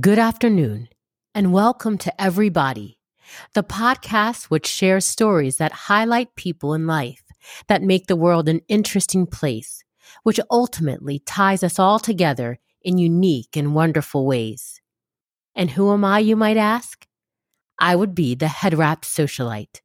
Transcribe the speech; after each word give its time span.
Good 0.00 0.18
afternoon, 0.18 0.88
and 1.36 1.52
welcome 1.52 1.98
to 1.98 2.20
Everybody, 2.20 2.98
the 3.52 3.62
podcast 3.62 4.44
which 4.44 4.66
shares 4.66 5.04
stories 5.04 5.58
that 5.58 5.72
highlight 5.72 6.34
people 6.34 6.74
in 6.74 6.86
life 6.86 7.22
that 7.68 7.82
make 7.82 8.06
the 8.06 8.16
world 8.16 8.48
an 8.48 8.62
interesting 8.66 9.24
place, 9.24 9.84
which 10.24 10.40
ultimately 10.50 11.20
ties 11.20 11.62
us 11.62 11.78
all 11.78 12.00
together 12.00 12.58
in 12.82 12.98
unique 12.98 13.56
and 13.56 13.74
wonderful 13.74 14.26
ways. 14.26 14.80
And 15.54 15.70
who 15.70 15.92
am 15.92 16.04
I, 16.04 16.18
you 16.18 16.34
might 16.34 16.56
ask? 16.56 17.06
I 17.78 17.94
would 17.94 18.16
be 18.16 18.34
the 18.34 18.48
head 18.48 18.74
wrap 18.74 19.02
socialite, 19.02 19.80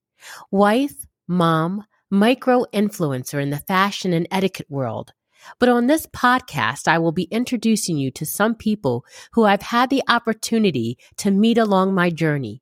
wife, 0.50 1.06
mom, 1.28 1.84
micro 2.10 2.64
influencer 2.74 3.40
in 3.40 3.52
the 3.52 3.58
fashion 3.58 4.14
and 4.14 4.28
etiquette 4.32 4.72
world 4.72 5.14
but 5.60 5.70
on 5.70 5.88
this 5.88 6.06
podcast, 6.08 6.88
I 6.88 6.98
will 7.00 7.12
be 7.12 7.24
introducing 7.32 7.98
you 7.98 8.12
to 8.12 8.26
some 8.26 8.56
people 8.56 9.06
who 9.34 9.46
I've 9.46 9.62
had 9.62 9.90
the 9.90 10.04
opportunity 10.08 10.98
to 11.18 11.32
meet 11.32 11.58
along 11.58 11.94
my 11.94 12.10
journey, 12.10 12.62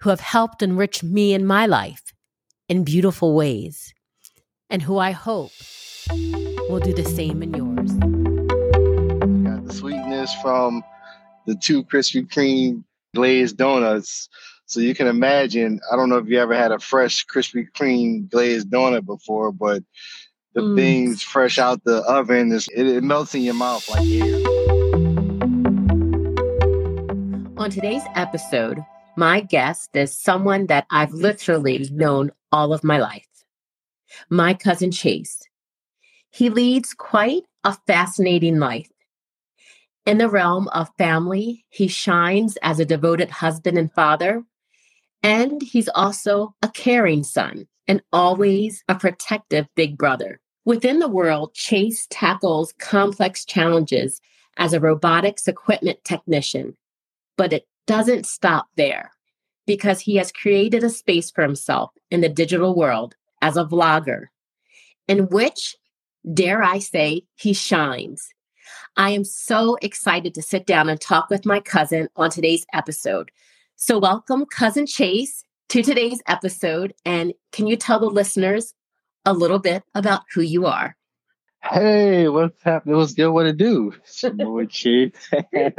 who 0.00 0.10
have 0.10 0.20
helped 0.20 0.62
enrich 0.62 1.02
me 1.02 1.34
in 1.34 1.46
my 1.46 1.66
life 1.66 2.12
in 2.68 2.84
beautiful 2.84 3.34
ways, 3.34 3.92
and 4.70 4.82
who 4.82 4.98
I 4.98 5.10
hope 5.10 5.52
will 6.68 6.80
do 6.80 6.94
the 6.94 7.04
same 7.04 7.42
in 7.42 7.54
yours. 7.54 7.92
Got 9.44 9.66
the 9.66 9.72
sweetness 9.74 10.34
from 10.40 10.82
the 11.46 11.54
two 11.56 11.84
Krispy 11.84 12.26
Kreme 12.26 12.84
glazed 13.14 13.56
donuts. 13.56 14.28
So 14.66 14.80
you 14.80 14.94
can 14.94 15.06
imagine, 15.06 15.80
I 15.92 15.96
don't 15.96 16.08
know 16.08 16.16
if 16.16 16.28
you 16.28 16.38
ever 16.38 16.54
had 16.54 16.72
a 16.72 16.78
fresh 16.78 17.26
Krispy 17.26 17.66
Kreme 17.76 18.30
glazed 18.30 18.70
donut 18.70 19.04
before, 19.04 19.52
but 19.52 19.82
the 20.54 20.60
mm. 20.60 20.76
things 20.76 21.22
fresh 21.22 21.58
out 21.58 21.82
the 21.84 21.98
oven. 22.02 22.52
It, 22.52 22.68
it 22.74 23.02
melts 23.02 23.34
in 23.34 23.42
your 23.42 23.54
mouth 23.54 23.88
like 23.88 24.06
air. 24.06 24.36
On 27.56 27.70
today's 27.70 28.02
episode, 28.14 28.78
my 29.16 29.40
guest 29.40 29.90
is 29.94 30.18
someone 30.18 30.66
that 30.66 30.86
I've 30.90 31.12
literally 31.12 31.88
known 31.92 32.30
all 32.50 32.72
of 32.72 32.82
my 32.82 32.98
life 32.98 33.26
my 34.28 34.54
cousin 34.54 34.90
Chase. 34.90 35.40
He 36.30 36.50
leads 36.50 36.94
quite 36.94 37.44
a 37.64 37.76
fascinating 37.86 38.58
life. 38.58 38.90
In 40.04 40.18
the 40.18 40.28
realm 40.28 40.68
of 40.68 40.90
family, 40.98 41.64
he 41.68 41.88
shines 41.88 42.58
as 42.62 42.80
a 42.80 42.84
devoted 42.84 43.30
husband 43.30 43.78
and 43.78 43.92
father, 43.92 44.42
and 45.22 45.62
he's 45.62 45.88
also 45.88 46.54
a 46.62 46.68
caring 46.68 47.22
son 47.22 47.68
and 47.88 48.02
always 48.12 48.84
a 48.88 48.94
protective 48.94 49.66
big 49.74 49.98
brother. 49.98 50.40
Within 50.64 51.00
the 51.00 51.08
world, 51.08 51.54
Chase 51.54 52.06
tackles 52.10 52.72
complex 52.78 53.44
challenges 53.44 54.20
as 54.56 54.72
a 54.72 54.80
robotics 54.80 55.48
equipment 55.48 55.98
technician, 56.04 56.76
but 57.36 57.52
it 57.52 57.66
doesn't 57.86 58.26
stop 58.26 58.68
there 58.76 59.10
because 59.66 60.00
he 60.00 60.16
has 60.16 60.32
created 60.32 60.84
a 60.84 60.90
space 60.90 61.30
for 61.30 61.42
himself 61.42 61.90
in 62.10 62.20
the 62.20 62.28
digital 62.28 62.74
world 62.74 63.14
as 63.40 63.56
a 63.56 63.64
vlogger, 63.64 64.26
in 65.08 65.28
which, 65.28 65.76
dare 66.32 66.62
I 66.62 66.78
say, 66.78 67.22
he 67.34 67.52
shines. 67.52 68.28
I 68.96 69.10
am 69.10 69.24
so 69.24 69.76
excited 69.82 70.34
to 70.34 70.42
sit 70.42 70.66
down 70.66 70.88
and 70.88 71.00
talk 71.00 71.30
with 71.30 71.46
my 71.46 71.60
cousin 71.60 72.08
on 72.16 72.30
today's 72.30 72.66
episode. 72.72 73.30
So, 73.76 73.98
welcome, 73.98 74.46
Cousin 74.46 74.86
Chase, 74.86 75.44
to 75.72 75.82
today's 75.82 76.20
episode. 76.28 76.92
And 77.06 77.32
can 77.50 77.66
you 77.66 77.76
tell 77.76 77.98
the 77.98 78.06
listeners 78.06 78.74
a 79.24 79.32
little 79.32 79.58
bit 79.58 79.82
about 79.94 80.22
who 80.34 80.42
you 80.42 80.66
are. 80.66 80.96
Hey, 81.62 82.28
what's 82.28 82.62
happening? 82.62 82.96
What's 82.96 83.14
good? 83.14 83.30
What 83.30 83.44
to 83.44 83.54
do? 83.54 83.94
Boy, 84.34 84.66
Chief. 84.70 85.12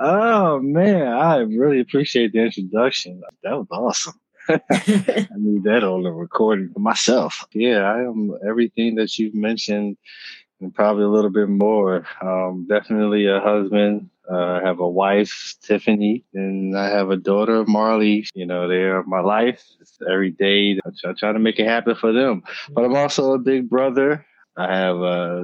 oh 0.00 0.58
man, 0.60 1.06
I 1.06 1.36
really 1.36 1.78
appreciate 1.78 2.32
the 2.32 2.40
introduction. 2.40 3.20
That 3.44 3.52
was 3.52 3.68
awesome. 3.70 4.14
I 4.48 5.26
need 5.36 5.62
that 5.64 5.84
on 5.84 6.02
the 6.02 6.10
recording 6.10 6.70
for 6.72 6.80
myself. 6.80 7.46
Yeah, 7.52 7.82
I 7.82 8.00
am 8.00 8.36
everything 8.44 8.96
that 8.96 9.16
you've 9.16 9.34
mentioned 9.34 9.96
and 10.60 10.74
probably 10.74 11.04
a 11.04 11.08
little 11.08 11.30
bit 11.30 11.48
more. 11.48 12.04
Um, 12.20 12.66
definitely 12.68 13.26
a 13.26 13.38
husband, 13.38 14.10
uh, 14.30 14.60
I 14.62 14.66
have 14.66 14.80
a 14.80 14.88
wife, 14.88 15.56
Tiffany, 15.62 16.24
and 16.34 16.78
I 16.78 16.88
have 16.88 17.10
a 17.10 17.16
daughter, 17.16 17.64
Marley. 17.66 18.26
You 18.34 18.46
know, 18.46 18.68
they 18.68 18.82
are 18.82 19.02
my 19.04 19.20
life. 19.20 19.64
It's 19.80 19.98
every 20.08 20.30
day. 20.30 20.78
I 20.84 20.90
try, 21.00 21.10
I 21.10 21.14
try, 21.14 21.32
to 21.32 21.38
make 21.38 21.58
it 21.58 21.66
happen 21.66 21.96
for 21.96 22.12
them. 22.12 22.42
But 22.70 22.84
I'm 22.84 22.94
also 22.94 23.32
a 23.32 23.38
big 23.38 23.68
brother. 23.68 24.24
I 24.56 24.76
have 24.76 25.02
uh, 25.02 25.42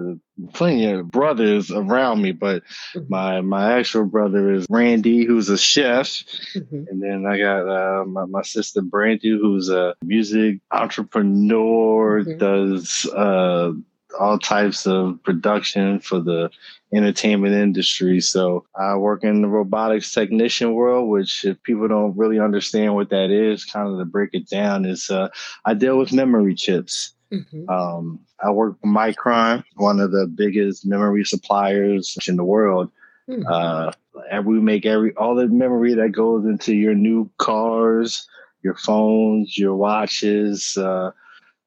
plenty 0.52 0.90
of 0.90 1.10
brothers 1.10 1.70
around 1.70 2.22
me, 2.22 2.32
but 2.32 2.62
mm-hmm. 2.94 3.06
my 3.08 3.40
my 3.40 3.78
actual 3.78 4.04
brother 4.04 4.52
is 4.52 4.66
Randy, 4.68 5.24
who's 5.24 5.48
a 5.48 5.56
chef, 5.56 6.08
mm-hmm. 6.54 6.84
and 6.88 7.02
then 7.02 7.24
I 7.26 7.38
got 7.38 7.68
uh, 7.68 8.04
my, 8.04 8.26
my 8.26 8.42
sister 8.42 8.82
Brandy, 8.82 9.30
who's 9.30 9.70
a 9.70 9.94
music 10.02 10.60
entrepreneur, 10.70 12.22
mm-hmm. 12.22 12.38
does 12.38 13.06
uh, 13.06 13.72
all 14.18 14.38
types 14.38 14.86
of 14.86 15.22
production 15.22 16.00
for 16.00 16.20
the 16.20 16.50
entertainment 16.94 17.54
industry. 17.54 18.20
So 18.20 18.64
I 18.74 18.96
work 18.96 19.24
in 19.24 19.42
the 19.42 19.48
robotics 19.48 20.12
technician 20.12 20.74
world, 20.74 21.08
which 21.08 21.44
if 21.44 21.62
people 21.62 21.88
don't 21.88 22.16
really 22.16 22.38
understand 22.38 22.94
what 22.94 23.10
that 23.10 23.30
is, 23.30 23.64
kind 23.64 23.88
of 23.88 23.98
to 23.98 24.04
break 24.04 24.30
it 24.32 24.48
down, 24.48 24.84
is 24.84 25.10
uh, 25.10 25.28
I 25.64 25.74
deal 25.74 25.98
with 25.98 26.12
memory 26.12 26.54
chips. 26.54 27.12
Mm-hmm. 27.32 27.68
Um, 27.68 28.20
I 28.42 28.50
work 28.50 28.80
for 28.80 28.86
Micron, 28.86 29.64
one 29.76 30.00
of 30.00 30.12
the 30.12 30.26
biggest 30.26 30.86
memory 30.86 31.24
suppliers 31.24 32.16
in 32.28 32.36
the 32.36 32.44
world. 32.44 32.90
Mm-hmm. 33.28 33.46
Uh, 33.46 33.92
and 34.30 34.46
we 34.46 34.60
make 34.60 34.86
every 34.86 35.12
all 35.16 35.34
the 35.34 35.48
memory 35.48 35.94
that 35.94 36.12
goes 36.12 36.44
into 36.44 36.74
your 36.74 36.94
new 36.94 37.28
cars, 37.38 38.28
your 38.62 38.76
phones, 38.76 39.58
your 39.58 39.74
watches. 39.74 40.76
Uh, 40.76 41.10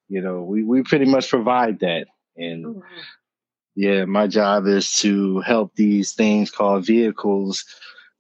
you 0.08 0.22
know, 0.22 0.42
we, 0.42 0.64
we 0.64 0.84
pretty 0.84 1.06
much 1.06 1.30
provide 1.30 1.80
that. 1.80 2.08
And 2.40 2.66
oh, 2.66 2.72
wow. 2.72 2.84
yeah, 3.76 4.06
my 4.06 4.28
job 4.28 4.66
is 4.68 4.92
to 5.00 5.42
help 5.42 5.76
these 5.76 6.14
things 6.14 6.50
called 6.50 6.86
vehicles 6.86 7.66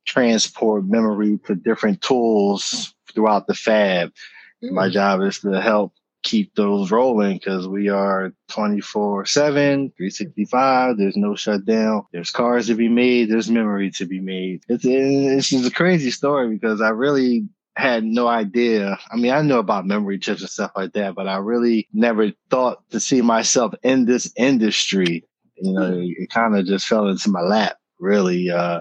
transport 0.05 0.85
memory 0.85 1.39
to 1.45 1.55
different 1.55 2.01
tools 2.01 2.93
throughout 3.13 3.47
the 3.47 3.53
fab. 3.53 4.11
Mm. 4.63 4.71
My 4.71 4.89
job 4.89 5.21
is 5.21 5.39
to 5.39 5.61
help 5.61 5.93
keep 6.23 6.53
those 6.55 6.91
rolling 6.91 7.37
because 7.37 7.67
we 7.67 7.87
are 7.87 8.33
24 8.49 9.25
7 9.25 9.89
365 9.95 10.97
there's 10.97 11.15
no 11.15 11.33
shutdown 11.33 12.05
there's 12.11 12.29
cars 12.29 12.67
to 12.67 12.75
be 12.75 12.89
made 12.89 13.29
there's 13.29 13.49
memory 13.49 13.89
to 13.89 14.05
be 14.05 14.19
made 14.19 14.61
it's, 14.67 14.83
it's 14.85 15.49
just 15.49 15.65
a 15.65 15.73
crazy 15.73 16.11
story 16.11 16.49
because 16.49 16.81
i 16.81 16.89
really 16.89 17.47
had 17.79 18.03
no 18.03 18.27
idea. 18.27 18.97
I 19.11 19.15
mean, 19.15 19.31
I 19.31 19.41
know 19.41 19.59
about 19.59 19.85
memory 19.85 20.19
chips 20.19 20.41
and 20.41 20.49
stuff 20.49 20.71
like 20.75 20.93
that, 20.93 21.15
but 21.15 21.27
I 21.27 21.37
really 21.37 21.87
never 21.93 22.31
thought 22.49 22.87
to 22.91 22.99
see 22.99 23.21
myself 23.21 23.73
in 23.83 24.05
this 24.05 24.31
industry. 24.35 25.25
You 25.55 25.73
know, 25.73 25.91
hmm. 25.93 26.03
it 26.17 26.29
kind 26.29 26.57
of 26.57 26.65
just 26.65 26.87
fell 26.87 27.07
into 27.07 27.29
my 27.29 27.41
lap. 27.41 27.77
Really, 27.99 28.49
uh, 28.49 28.79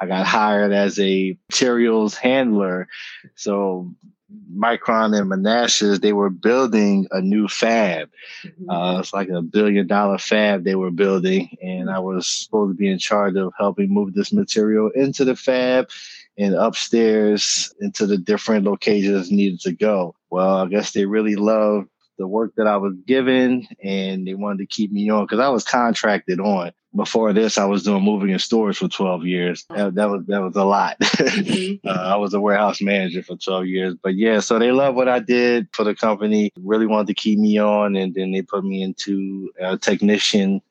I 0.00 0.06
got 0.06 0.26
hired 0.26 0.72
as 0.72 0.98
a 0.98 1.38
materials 1.48 2.16
handler. 2.16 2.88
So 3.36 3.94
Micron 4.52 5.18
and 5.18 5.28
Manassas, 5.28 6.00
they 6.00 6.12
were 6.12 6.30
building 6.30 7.06
a 7.12 7.20
new 7.20 7.46
fab. 7.48 8.10
Mm-hmm. 8.44 8.70
Uh, 8.70 9.00
it's 9.00 9.12
like 9.12 9.28
a 9.28 9.42
billion 9.42 9.86
dollar 9.86 10.18
fab 10.18 10.64
they 10.64 10.74
were 10.74 10.90
building, 10.90 11.56
and 11.62 11.90
I 11.90 12.00
was 12.00 12.26
supposed 12.26 12.72
to 12.72 12.76
be 12.76 12.88
in 12.88 12.98
charge 12.98 13.36
of 13.36 13.52
helping 13.56 13.92
move 13.92 14.14
this 14.14 14.32
material 14.32 14.90
into 14.94 15.24
the 15.24 15.36
fab 15.36 15.88
and 16.38 16.54
upstairs 16.54 17.74
into 17.80 18.06
the 18.06 18.18
different 18.18 18.64
locations 18.64 19.30
needed 19.30 19.60
to 19.60 19.72
go. 19.72 20.14
Well, 20.30 20.56
I 20.56 20.66
guess 20.66 20.92
they 20.92 21.06
really 21.06 21.36
loved 21.36 21.88
the 22.18 22.26
work 22.26 22.54
that 22.56 22.66
I 22.66 22.76
was 22.76 22.94
given 23.06 23.66
and 23.82 24.26
they 24.26 24.34
wanted 24.34 24.58
to 24.58 24.66
keep 24.66 24.90
me 24.90 25.10
on 25.10 25.24
because 25.24 25.40
I 25.40 25.48
was 25.48 25.64
contracted 25.64 26.40
on. 26.40 26.72
Before 26.94 27.34
this, 27.34 27.58
I 27.58 27.66
was 27.66 27.82
doing 27.82 28.02
moving 28.02 28.30
and 28.30 28.40
storage 28.40 28.78
for 28.78 28.88
12 28.88 29.26
years. 29.26 29.66
That, 29.68 29.94
that 29.96 30.08
was 30.08 30.24
that 30.28 30.40
was 30.40 30.56
a 30.56 30.64
lot. 30.64 30.96
Mm-hmm. 31.26 31.86
uh, 31.86 31.92
I 31.92 32.16
was 32.16 32.32
a 32.34 32.40
warehouse 32.40 32.80
manager 32.80 33.22
for 33.22 33.36
12 33.36 33.66
years. 33.66 33.94
But 34.02 34.14
yeah, 34.14 34.40
so 34.40 34.58
they 34.58 34.72
love 34.72 34.94
what 34.94 35.08
I 35.08 35.18
did 35.18 35.68
for 35.72 35.84
the 35.84 35.94
company, 35.94 36.50
really 36.56 36.86
wanted 36.86 37.08
to 37.08 37.14
keep 37.14 37.38
me 37.38 37.58
on. 37.58 37.96
And 37.96 38.14
then 38.14 38.32
they 38.32 38.42
put 38.42 38.64
me 38.64 38.82
into 38.82 39.50
a 39.60 39.76
technician 39.76 40.62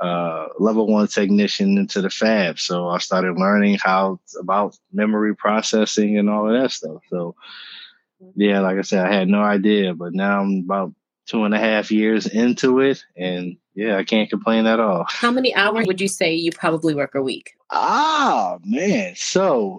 uh, 0.00 0.46
level 0.58 0.86
one 0.86 1.06
technician 1.06 1.78
into 1.78 2.00
the 2.00 2.10
fab. 2.10 2.58
So 2.58 2.88
I 2.88 2.98
started 2.98 3.38
learning 3.38 3.78
how 3.82 4.18
about 4.38 4.76
memory 4.92 5.34
processing 5.36 6.18
and 6.18 6.30
all 6.30 6.48
of 6.48 6.60
that 6.60 6.72
stuff. 6.72 7.02
So 7.10 7.34
yeah, 8.34 8.60
like 8.60 8.78
I 8.78 8.82
said, 8.82 9.06
I 9.06 9.12
had 9.12 9.28
no 9.28 9.42
idea, 9.42 9.94
but 9.94 10.14
now 10.14 10.40
I'm 10.40 10.62
about 10.64 10.92
two 11.26 11.44
and 11.44 11.54
a 11.54 11.58
half 11.58 11.90
years 11.90 12.26
into 12.26 12.80
it, 12.80 13.04
and 13.16 13.56
yeah, 13.74 13.96
I 13.96 14.04
can't 14.04 14.28
complain 14.28 14.66
at 14.66 14.80
all. 14.80 15.06
How 15.08 15.30
many 15.30 15.54
hours 15.54 15.86
would 15.86 16.00
you 16.00 16.08
say 16.08 16.34
you 16.34 16.50
probably 16.50 16.94
work 16.94 17.14
a 17.14 17.22
week? 17.22 17.52
Ah, 17.70 18.58
man. 18.64 19.14
So 19.16 19.78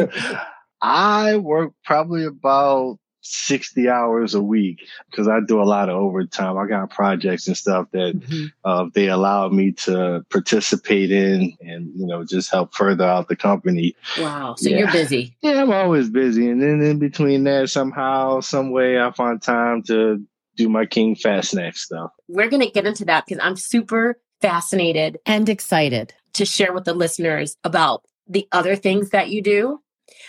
I 0.82 1.36
work 1.36 1.72
probably 1.84 2.24
about 2.24 2.98
60 3.22 3.88
hours 3.88 4.34
a 4.34 4.42
week 4.42 4.86
because 5.10 5.28
I 5.28 5.40
do 5.40 5.60
a 5.60 5.64
lot 5.64 5.88
of 5.88 5.96
overtime. 5.96 6.56
I 6.56 6.66
got 6.66 6.90
projects 6.90 7.46
and 7.46 7.56
stuff 7.56 7.88
that 7.92 8.18
mm-hmm. 8.18 8.46
uh, 8.64 8.86
they 8.94 9.08
allow 9.08 9.48
me 9.48 9.72
to 9.72 10.24
participate 10.30 11.10
in 11.10 11.56
and, 11.60 11.92
you 11.94 12.06
know, 12.06 12.24
just 12.24 12.50
help 12.50 12.74
further 12.74 13.04
out 13.04 13.28
the 13.28 13.36
company. 13.36 13.94
Wow. 14.18 14.54
So 14.56 14.70
yeah. 14.70 14.78
you're 14.78 14.92
busy. 14.92 15.36
Yeah, 15.42 15.62
I'm 15.62 15.72
always 15.72 16.08
busy. 16.10 16.48
And 16.48 16.62
then 16.62 16.80
in 16.82 16.98
between 16.98 17.44
that, 17.44 17.70
somehow, 17.70 18.40
some 18.40 18.70
way, 18.70 19.00
I 19.00 19.10
find 19.12 19.40
time 19.40 19.82
to 19.84 20.22
do 20.56 20.68
my 20.68 20.86
King 20.86 21.14
Fat 21.14 21.44
Snack 21.44 21.76
stuff. 21.76 22.10
We're 22.28 22.48
going 22.48 22.62
to 22.62 22.70
get 22.70 22.86
into 22.86 23.04
that 23.06 23.26
because 23.26 23.42
I'm 23.42 23.56
super 23.56 24.18
fascinated 24.40 25.18
and 25.26 25.48
excited 25.48 26.14
to 26.34 26.44
share 26.44 26.72
with 26.72 26.84
the 26.84 26.94
listeners 26.94 27.56
about 27.64 28.04
the 28.26 28.48
other 28.52 28.76
things 28.76 29.10
that 29.10 29.30
you 29.30 29.42
do. 29.42 29.80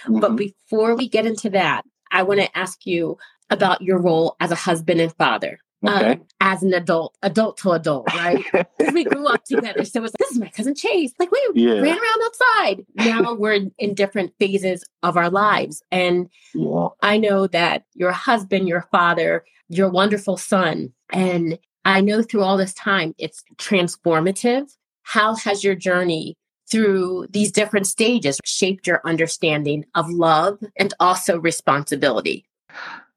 Mm-hmm. 0.06 0.20
But 0.20 0.36
before 0.36 0.96
we 0.96 1.08
get 1.08 1.26
into 1.26 1.50
that, 1.52 1.84
I 2.12 2.24
want 2.24 2.42
to 2.42 2.58
ask 2.58 2.86
you 2.86 3.18
about 3.50 3.82
your 3.82 4.00
role 4.00 4.36
as 4.40 4.52
a 4.52 4.56
husband 4.56 5.02
and 5.02 5.14
father. 5.16 5.60
Okay. 5.88 6.12
Um, 6.12 6.26
as 6.40 6.62
an 6.62 6.74
adult, 6.74 7.18
adult 7.24 7.58
to 7.58 7.72
adult, 7.72 8.08
right? 8.14 8.44
we 8.94 9.04
grew 9.04 9.28
up 9.28 9.44
together. 9.46 9.84
So 9.84 10.04
it's 10.04 10.14
this 10.20 10.32
is 10.32 10.40
my 10.40 10.50
cousin 10.50 10.76
Chase. 10.76 11.12
Like 11.18 11.32
we 11.32 11.50
yeah. 11.56 11.74
ran 11.74 11.98
around 11.98 12.22
outside. 12.24 12.86
Now 12.96 13.34
we're 13.34 13.54
in, 13.54 13.72
in, 13.80 13.96
different 13.96 14.34
phases 14.40 14.84
of 15.02 15.18
our 15.18 15.32
lives. 15.32 15.82
And 15.92 16.30
yeah. 16.54 16.90
I 17.02 17.18
know 17.18 17.48
that 17.48 17.86
your 17.96 18.12
husband, 18.12 18.68
your 18.68 18.88
father, 18.92 19.44
your 19.70 19.90
wonderful 19.90 20.38
son, 20.38 20.94
and 21.12 21.58
I 21.84 22.02
know 22.02 22.22
through 22.22 22.44
all 22.44 22.58
this 22.58 22.76
time 22.76 23.16
it's 23.18 23.44
transformative. 23.58 24.72
How 25.02 25.36
has 25.36 25.64
your 25.64 25.76
journey 25.76 26.38
through 26.70 27.28
these 27.30 27.52
different 27.52 27.88
stages 27.88 28.40
shaped 28.46 28.88
your 28.88 29.02
understanding 29.06 29.86
of 29.96 30.10
love 30.10 30.60
and 30.78 30.94
also 31.00 31.40
responsibility? 31.40 32.46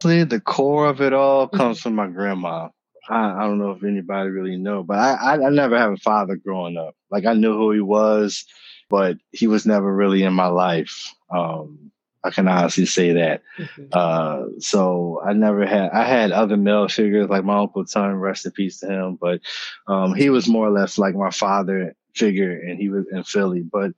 The 0.00 0.42
core 0.44 0.86
of 0.86 1.00
it 1.00 1.12
all 1.12 1.46
mm-hmm. 1.46 1.56
comes 1.56 1.80
from 1.80 1.94
my 1.94 2.08
grandma. 2.08 2.68
I, 3.08 3.32
I, 3.32 3.40
don't 3.40 3.58
know 3.58 3.72
if 3.72 3.84
anybody 3.84 4.30
really 4.30 4.56
know, 4.56 4.82
but 4.82 4.98
I, 4.98 5.12
I, 5.14 5.46
I 5.46 5.50
never 5.50 5.78
had 5.78 5.90
a 5.90 5.96
father 5.98 6.36
growing 6.36 6.76
up. 6.76 6.94
Like 7.10 7.26
I 7.26 7.34
knew 7.34 7.52
who 7.54 7.70
he 7.72 7.80
was, 7.80 8.44
but 8.88 9.18
he 9.32 9.46
was 9.46 9.66
never 9.66 9.94
really 9.94 10.22
in 10.22 10.32
my 10.32 10.46
life. 10.46 11.14
Um, 11.30 11.90
I 12.22 12.30
can 12.30 12.48
honestly 12.48 12.86
say 12.86 13.12
that. 13.12 13.42
Mm-hmm. 13.58 13.84
Uh, 13.92 14.58
so 14.58 15.20
I 15.24 15.34
never 15.34 15.66
had, 15.66 15.90
I 15.90 16.04
had 16.04 16.32
other 16.32 16.56
male 16.56 16.88
figures 16.88 17.28
like 17.28 17.44
my 17.44 17.58
Uncle 17.58 17.84
Tom, 17.84 18.14
rest 18.14 18.46
in 18.46 18.52
peace 18.52 18.80
to 18.80 18.86
him, 18.86 19.18
but 19.20 19.40
um, 19.86 20.14
he 20.14 20.30
was 20.30 20.48
more 20.48 20.66
or 20.66 20.70
less 20.70 20.96
like 20.96 21.14
my 21.14 21.30
father 21.30 21.94
figure 22.14 22.52
and 22.52 22.78
he 22.78 22.88
was 22.88 23.06
in 23.12 23.22
Philly. 23.24 23.62
But 23.62 23.92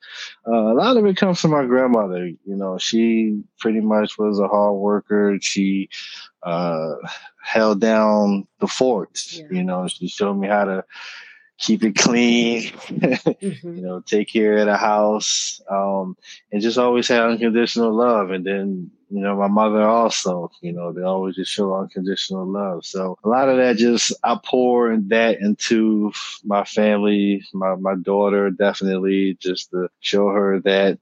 uh, 0.47 0.73
a 0.73 0.75
lot 0.75 0.97
of 0.97 1.07
it 1.07 1.17
comes 1.17 1.41
from 1.41 1.53
my 1.53 1.65
grandmother. 1.67 2.27
You 2.27 2.57
know, 2.57 2.79
she 2.79 3.43
pretty 3.59 3.81
much 3.81 4.19
was 4.19 4.39
a 4.39 4.49
hard 4.49 4.77
worker. 4.77 5.39
She 5.41 5.89
uh, 6.43 6.95
held 7.43 7.81
down 7.81 8.47
the 8.61 8.67
forts. 8.67 9.39
Yeah. 9.39 9.47
You 9.51 9.65
know, 9.65 9.89
she 9.89 10.09
showed 10.09 10.35
me 10.35 10.49
how 10.49 10.65
to 10.65 10.85
keep 11.59 11.83
it 11.83 11.97
clean, 11.97 12.63
mm-hmm. 12.63 13.77
you 13.77 13.83
know, 13.83 14.01
take 14.01 14.29
care 14.29 14.59
of 14.59 14.67
the 14.67 14.77
house, 14.77 15.61
um, 15.71 16.17
and 16.53 16.63
just 16.63 16.79
always 16.79 17.09
have 17.09 17.31
unconditional 17.31 17.95
love. 17.95 18.31
And 18.31 18.45
then, 18.45 18.91
you 19.11 19.21
know, 19.21 19.37
my 19.37 19.49
mother 19.49 19.83
also, 19.83 20.51
you 20.61 20.73
know, 20.73 20.93
they 20.93 21.03
always 21.03 21.37
just 21.37 21.51
show 21.51 21.75
unconditional 21.75 22.47
love. 22.47 22.85
So 22.85 23.17
a 23.25 23.29
lot 23.29 23.49
of 23.49 23.57
that 23.57 23.77
just, 23.77 24.13
I 24.23 24.39
pour 24.45 24.97
that 24.97 25.41
into 25.41 26.13
my 26.45 26.65
family, 26.65 27.45
my, 27.55 27.75
my 27.77 27.95
daughter, 27.95 28.51
definitely 28.51 29.37
just 29.41 29.71
to 29.71 29.89
show 30.01 30.29
her 30.29 30.61
that 30.61 30.99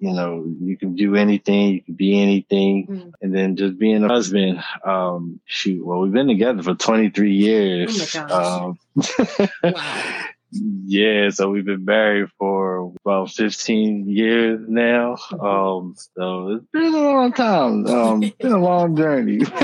you 0.00 0.12
know, 0.12 0.44
you 0.62 0.78
can 0.78 0.96
do 0.96 1.14
anything, 1.14 1.74
you 1.74 1.82
can 1.82 1.94
be 1.94 2.20
anything. 2.20 2.86
Mm. 2.86 3.12
And 3.20 3.34
then 3.34 3.56
just 3.56 3.78
being 3.78 4.02
a 4.02 4.08
husband, 4.08 4.62
um, 4.84 5.40
shoot, 5.44 5.84
well, 5.84 6.00
we've 6.00 6.12
been 6.12 6.26
together 6.26 6.62
for 6.62 6.74
23 6.74 7.32
years. 7.32 8.16
Oh 8.16 8.76
um, 8.96 9.48
wow. 9.62 10.24
Yeah, 10.52 11.30
so 11.30 11.50
we've 11.50 11.64
been 11.64 11.84
married 11.84 12.28
for 12.38 12.92
about 13.04 13.30
15 13.30 14.08
years 14.08 14.60
now. 14.66 15.16
Um, 15.40 15.94
so 16.16 16.48
it's 16.56 16.66
been 16.72 16.94
a 16.94 16.98
long 16.98 17.32
time. 17.32 17.86
Um, 17.86 18.22
it's 18.24 18.36
been 18.36 18.52
a 18.52 18.58
long 18.58 18.96
journey. 18.96 19.40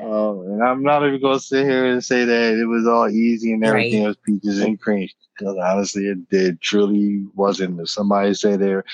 um, 0.00 0.40
and 0.46 0.62
I'm 0.62 0.82
not 0.82 1.06
even 1.06 1.20
going 1.20 1.38
to 1.38 1.44
sit 1.44 1.64
here 1.64 1.86
and 1.86 2.04
say 2.04 2.24
that 2.24 2.54
it 2.54 2.66
was 2.66 2.86
all 2.86 3.08
easy 3.08 3.52
and 3.52 3.64
everything 3.64 4.02
right. 4.02 4.08
was 4.08 4.16
peaches 4.24 4.60
and 4.60 4.80
cream. 4.80 5.08
Because 5.36 5.56
honestly, 5.60 6.06
it 6.06 6.28
did 6.28 6.60
truly 6.60 7.24
wasn't. 7.34 7.80
If 7.80 7.88
somebody 7.88 8.34
say 8.34 8.56
they're 8.56 8.84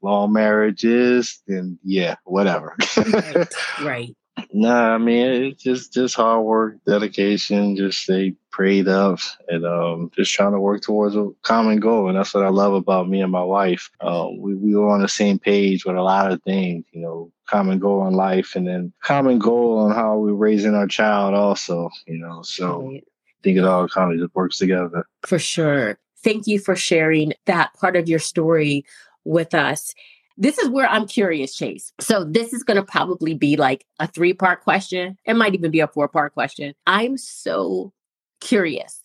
long 0.00 0.32
marriages, 0.32 1.42
then 1.46 1.78
yeah, 1.82 2.16
whatever. 2.24 2.76
right. 2.96 3.54
right. 3.82 4.16
Nah, 4.52 4.94
I 4.94 4.98
mean 4.98 5.26
it's 5.26 5.62
just 5.62 5.92
just 5.92 6.16
hard 6.16 6.44
work, 6.44 6.76
dedication, 6.86 7.76
just 7.76 8.00
stay 8.00 8.34
prayed 8.50 8.88
up, 8.88 9.18
and 9.48 9.64
um, 9.64 10.10
just 10.16 10.32
trying 10.32 10.52
to 10.52 10.60
work 10.60 10.82
towards 10.82 11.16
a 11.16 11.30
common 11.42 11.80
goal. 11.80 12.08
And 12.08 12.18
that's 12.18 12.34
what 12.34 12.44
I 12.44 12.48
love 12.48 12.72
about 12.72 13.08
me 13.08 13.20
and 13.20 13.32
my 13.32 13.42
wife. 13.42 13.90
Uh, 14.00 14.28
we 14.36 14.54
we 14.54 14.74
were 14.74 14.88
on 14.88 15.02
the 15.02 15.08
same 15.08 15.38
page 15.38 15.84
with 15.84 15.96
a 15.96 16.02
lot 16.02 16.32
of 16.32 16.42
things, 16.42 16.84
you 16.92 17.00
know, 17.00 17.30
common 17.46 17.78
goal 17.78 18.06
in 18.06 18.14
life, 18.14 18.56
and 18.56 18.66
then 18.66 18.92
common 19.02 19.38
goal 19.38 19.78
on 19.78 19.92
how 19.92 20.18
we're 20.18 20.32
raising 20.32 20.74
our 20.74 20.88
child, 20.88 21.34
also, 21.34 21.90
you 22.06 22.18
know. 22.18 22.42
So 22.42 22.82
right. 22.82 23.04
I 23.04 23.42
think 23.42 23.58
it 23.58 23.64
all 23.64 23.88
kind 23.88 24.12
of 24.12 24.18
just 24.18 24.34
works 24.34 24.58
together. 24.58 25.06
For 25.22 25.38
sure. 25.38 25.98
Thank 26.24 26.46
you 26.46 26.58
for 26.58 26.74
sharing 26.74 27.32
that 27.46 27.74
part 27.74 27.96
of 27.96 28.08
your 28.08 28.18
story 28.18 28.84
with 29.24 29.54
us. 29.54 29.94
This 30.40 30.56
is 30.58 30.68
where 30.68 30.88
I'm 30.88 31.06
curious, 31.06 31.54
Chase. 31.54 31.92
So, 32.00 32.24
this 32.24 32.52
is 32.52 32.62
going 32.62 32.76
to 32.76 32.84
probably 32.84 33.34
be 33.34 33.56
like 33.56 33.84
a 33.98 34.06
three 34.06 34.32
part 34.32 34.62
question. 34.62 35.16
It 35.24 35.34
might 35.34 35.54
even 35.54 35.72
be 35.72 35.80
a 35.80 35.88
four 35.88 36.08
part 36.08 36.32
question. 36.32 36.74
I'm 36.86 37.18
so 37.18 37.92
curious 38.40 39.02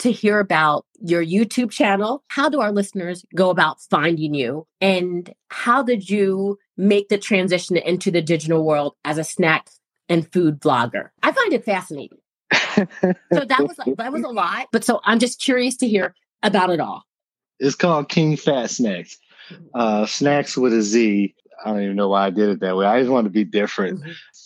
to 0.00 0.10
hear 0.10 0.40
about 0.40 0.84
your 1.00 1.24
YouTube 1.24 1.70
channel. 1.70 2.24
How 2.26 2.48
do 2.48 2.60
our 2.60 2.72
listeners 2.72 3.24
go 3.36 3.50
about 3.50 3.80
finding 3.80 4.34
you? 4.34 4.66
And 4.80 5.32
how 5.48 5.84
did 5.84 6.10
you 6.10 6.58
make 6.76 7.08
the 7.08 7.18
transition 7.18 7.76
into 7.76 8.10
the 8.10 8.20
digital 8.20 8.64
world 8.64 8.96
as 9.04 9.18
a 9.18 9.24
snack 9.24 9.70
and 10.08 10.30
food 10.32 10.60
vlogger? 10.60 11.10
I 11.22 11.30
find 11.30 11.52
it 11.52 11.64
fascinating. 11.64 12.18
so 12.52 13.44
that 13.44 13.60
was 13.60 13.76
that 13.96 14.12
was 14.12 14.24
a 14.24 14.28
lot, 14.28 14.66
but 14.72 14.84
so 14.84 15.00
I'm 15.04 15.20
just 15.20 15.40
curious 15.40 15.76
to 15.76 15.88
hear 15.88 16.14
about 16.42 16.70
it 16.70 16.80
all. 16.80 17.04
It's 17.60 17.76
called 17.76 18.08
King 18.08 18.36
Fat 18.36 18.70
Snacks 18.70 19.16
uh, 19.74 20.06
snacks 20.06 20.56
with 20.56 20.72
a 20.72 20.82
Z. 20.82 21.34
I 21.64 21.68
don't 21.70 21.82
even 21.82 21.96
know 21.96 22.08
why 22.08 22.26
I 22.26 22.30
did 22.30 22.48
it 22.48 22.60
that 22.60 22.76
way. 22.76 22.86
I 22.86 23.00
just 23.00 23.10
want 23.10 23.26
to 23.26 23.30
be 23.30 23.44
different. 23.44 24.00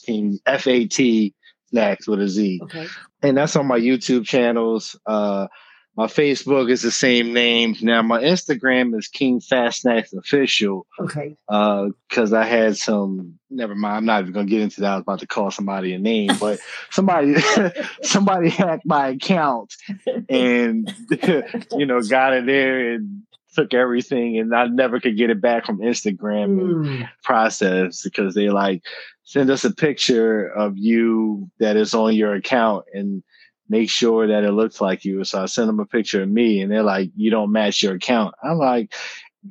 Mm-hmm. 0.09 0.37
F 0.47 0.67
A 0.67 0.87
T 0.87 1.35
snacks 1.71 2.07
with 2.07 2.21
a 2.21 2.29
Z. 2.29 2.61
Okay. 2.65 2.87
And 3.23 3.37
that's 3.37 3.57
on 3.57 3.67
my 3.67 3.79
YouTube 3.79 4.25
channels. 4.25 4.97
Uh, 5.07 5.49
my 5.97 6.07
Facebook 6.07 6.71
is 6.71 6.83
the 6.83 6.91
same 6.91 7.33
name. 7.33 7.75
Now 7.81 8.03
my 8.03 8.21
Instagram 8.21 8.97
is 8.99 9.09
King 9.09 9.41
Fat 9.41 9.75
Snacks 9.75 10.13
Official. 10.13 10.87
Okay. 11.01 11.37
Because 11.49 12.33
uh, 12.35 12.39
I 12.39 12.45
had 12.45 12.77
some. 12.77 13.39
Never 13.49 13.75
mind. 13.75 13.97
I'm 13.97 14.05
not 14.05 14.21
even 14.21 14.35
gonna 14.35 14.47
get 14.47 14.61
into 14.61 14.83
that. 14.83 14.91
I 14.91 14.95
was 14.97 15.03
about 15.03 15.21
to 15.21 15.27
call 15.27 15.51
somebody 15.51 15.95
a 15.95 15.99
name, 15.99 16.33
but 16.39 16.59
somebody 16.91 17.37
somebody 18.03 18.51
hacked 18.51 18.85
my 18.85 19.09
account 19.09 19.75
and 20.29 20.93
you 21.73 21.87
know 21.87 22.03
got 22.03 22.35
it 22.35 22.45
there 22.45 22.93
and 22.93 23.23
took 23.57 23.73
everything 23.73 24.39
and 24.39 24.55
I 24.55 24.67
never 24.67 25.01
could 25.01 25.17
get 25.17 25.31
it 25.31 25.41
back 25.41 25.65
from 25.65 25.79
Instagram 25.79 26.59
mm. 26.59 27.09
process 27.25 28.03
because 28.03 28.35
they 28.35 28.51
like 28.51 28.85
send 29.25 29.51
us 29.51 29.65
a 29.65 29.75
picture 29.75 30.47
of 30.47 30.77
you 30.77 31.51
that 31.59 31.77
is 31.77 31.95
on 31.95 32.15
your 32.15 32.35
account 32.35 32.85
and 32.93 33.23
make 33.69 33.89
sure 33.89 34.27
that 34.27 34.45
it 34.45 34.53
looks 34.53 34.81
like 34.81 35.07
you. 35.07 35.25
So 35.25 35.43
I 35.43 35.47
send 35.47 35.71
them 35.71 35.81
a 35.81 35.87
picture 35.87 36.23
of 36.23 36.29
me 36.29 36.61
and 36.61 36.71
they're 36.71 36.83
like, 36.83 37.11
you 37.17 37.31
don't 37.31 37.51
match 37.51 37.83
your 37.83 37.95
account. 37.95 38.35
I'm 38.45 38.59
like, 38.59 38.95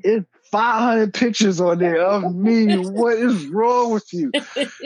it's 0.03 0.29
500 0.55 1.13
pictures 1.13 1.59
on 1.59 1.79
there 1.79 2.01
of 2.01 2.33
me. 2.33 2.77
what 2.77 3.17
is 3.17 3.45
wrong 3.47 3.91
with 3.91 4.13
you? 4.13 4.31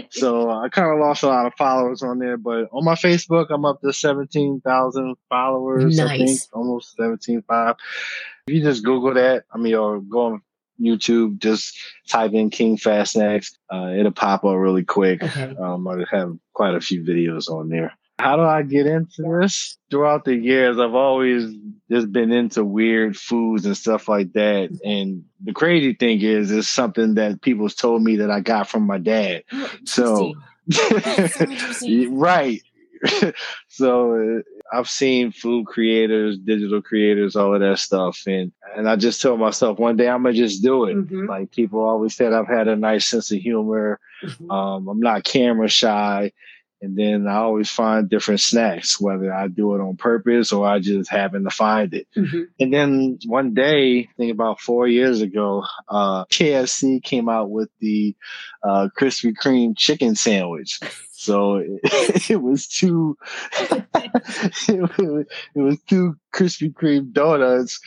so 0.10 0.50
I 0.50 0.68
kind 0.70 0.92
of 0.92 1.00
lost 1.00 1.22
a 1.22 1.28
lot 1.28 1.46
of 1.46 1.54
followers 1.60 2.02
on 2.02 2.18
there, 2.18 2.38
but 2.38 2.70
on 2.72 2.84
my 2.84 2.96
Facebook, 2.96 3.48
I'm 3.52 3.66
up 3.66 3.80
to 3.82 3.94
17,000 3.94 5.16
followers. 5.30 5.96
Nice. 5.96 6.10
I 6.10 6.18
think 6.18 6.40
almost 6.54 6.96
17,500. 6.96 7.76
If 8.48 8.56
you 8.56 8.64
just 8.64 8.84
Google 8.84 9.14
that, 9.14 9.44
I 9.54 9.60
mean, 9.60 9.76
or 9.76 10.02
go 10.02 10.26
on 10.26 10.42
YouTube, 10.82 11.38
just 11.38 11.78
type 12.08 12.34
in 12.34 12.50
King 12.50 12.76
Fat 12.76 13.04
Snacks. 13.04 13.56
Uh, 13.72 13.94
it'll 13.96 14.12
pop 14.12 14.44
up 14.46 14.56
really 14.56 14.84
quick. 14.84 15.22
Okay. 15.22 15.56
Um, 15.60 15.88
I 15.88 16.04
have 16.10 16.36
quite 16.54 16.74
a 16.74 16.82
few 16.82 17.04
videos 17.04 17.48
on 17.48 17.70
there. 17.70 17.94
How 18.20 18.36
do 18.36 18.42
I 18.44 18.64
get 18.64 18.86
into 18.86 19.40
this? 19.42 19.78
Throughout 19.90 20.26
the 20.26 20.36
years, 20.36 20.78
I've 20.78 20.94
always 20.94 21.56
just 21.90 22.12
been 22.12 22.32
into 22.32 22.66
weird 22.66 23.18
foods 23.18 23.66
and 23.66 23.78
stuff 23.78 24.08
like 24.10 24.34
that. 24.34 24.78
And 24.84 25.24
the 25.44 25.54
crazy 25.54 25.94
thing 25.94 26.22
is, 26.22 26.52
it's 26.52 26.70
something 26.70 27.16
that 27.16 27.42
people's 27.42 27.76
told 27.76 28.04
me 28.04 28.18
that 28.18 28.30
I 28.30 28.42
got 28.42 28.68
from 28.68 28.84
my 28.84 28.98
dad. 28.98 29.44
So, 29.86 30.34
so 30.70 32.10
right. 32.10 32.62
so 33.70 34.42
I've 34.72 34.90
seen 34.90 35.32
food 35.32 35.66
creators, 35.66 36.38
digital 36.38 36.82
creators, 36.82 37.36
all 37.36 37.56
of 37.56 37.62
that 37.62 37.80
stuff, 37.80 38.22
and 38.28 38.52
and 38.76 38.90
I 38.90 38.98
just 38.98 39.22
told 39.22 39.40
myself 39.40 39.80
one 39.80 39.96
day 39.96 40.10
I'm 40.10 40.24
gonna 40.24 40.34
just 40.34 40.62
do 40.62 40.86
it. 40.86 40.96
Mm-hmm. 40.96 41.26
Like 41.28 41.52
people 41.52 41.80
always 41.80 42.16
said, 42.16 42.34
I've 42.34 42.48
had 42.48 42.68
a 42.68 42.76
nice 42.76 43.06
sense 43.06 43.32
of 43.32 43.40
humor. 43.40 44.00
Mm-hmm. 44.24 44.52
Um, 44.52 44.88
I'm 44.90 45.00
not 45.00 45.24
camera 45.24 45.70
shy. 45.70 46.34
And 46.82 46.98
then 46.98 47.28
I 47.28 47.36
always 47.36 47.70
find 47.70 48.10
different 48.10 48.40
snacks, 48.40 49.00
whether 49.00 49.34
I 49.34 49.48
do 49.48 49.76
it 49.76 49.82
on 49.82 49.98
purpose 49.98 50.52
or 50.52 50.66
I 50.66 50.80
just 50.80 51.10
happen 51.10 51.44
to 51.44 51.50
find 51.50 51.94
it. 51.94 52.08
Mm-hmm. 52.16 52.44
And 52.60 52.74
then 52.74 53.20
one 53.26 53.54
day, 53.54 54.00
I 54.02 54.10
think 54.18 54.32
about 54.32 54.62
four 54.62 54.88
years 54.88 55.22
ago, 55.22 55.66
uh, 55.90 56.26
KFC 56.26 57.04
came 57.04 57.28
out 57.28 57.50
with 57.50 57.70
the 57.80 58.16
uh, 58.64 58.88
Krispy 58.98 59.34
Kreme 59.34 59.78
chicken 59.78 60.16
sandwich. 60.16 60.80
So 61.12 61.56
it, 61.56 61.82
it 62.30 62.42
was 62.42 62.68
two, 62.68 63.18
it 63.60 65.28
was 65.56 65.78
two 65.90 66.16
Krispy 66.34 66.74
Kreme 66.74 67.12
donuts 67.12 67.80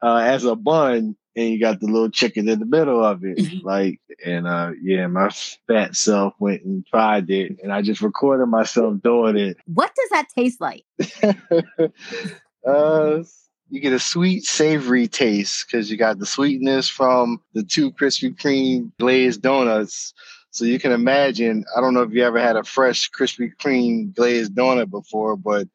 uh, 0.00 0.18
as 0.18 0.44
a 0.44 0.54
bun 0.54 1.16
and 1.38 1.50
you 1.50 1.60
got 1.60 1.78
the 1.78 1.86
little 1.86 2.10
chicken 2.10 2.48
in 2.48 2.58
the 2.58 2.66
middle 2.66 3.04
of 3.04 3.24
it. 3.24 3.38
Mm-hmm. 3.38 3.64
Like, 3.64 4.00
and 4.26 4.48
uh, 4.48 4.72
yeah, 4.82 5.06
my 5.06 5.30
fat 5.68 5.94
self 5.94 6.34
went 6.40 6.64
and 6.64 6.84
tried 6.84 7.30
it, 7.30 7.60
and 7.62 7.72
I 7.72 7.80
just 7.80 8.02
recorded 8.02 8.46
myself 8.46 9.00
doing 9.02 9.36
it. 9.36 9.56
What 9.66 9.92
does 9.94 10.08
that 10.10 10.26
taste 10.34 10.60
like? 10.60 10.84
uh, 12.66 13.22
you 13.70 13.80
get 13.80 13.92
a 13.92 14.00
sweet, 14.00 14.44
savory 14.46 15.06
taste 15.06 15.66
because 15.66 15.88
you 15.92 15.96
got 15.96 16.18
the 16.18 16.26
sweetness 16.26 16.88
from 16.88 17.40
the 17.54 17.62
two 17.62 17.92
Krispy 17.92 18.36
Kreme 18.36 18.90
glazed 18.98 19.40
donuts. 19.40 20.14
So 20.50 20.64
you 20.64 20.80
can 20.80 20.90
imagine. 20.90 21.64
I 21.76 21.80
don't 21.80 21.94
know 21.94 22.02
if 22.02 22.12
you 22.12 22.24
ever 22.24 22.40
had 22.40 22.56
a 22.56 22.64
fresh 22.64 23.08
Krispy 23.12 23.52
Kreme 23.60 24.12
glazed 24.12 24.56
donut 24.56 24.90
before, 24.90 25.36
but 25.36 25.68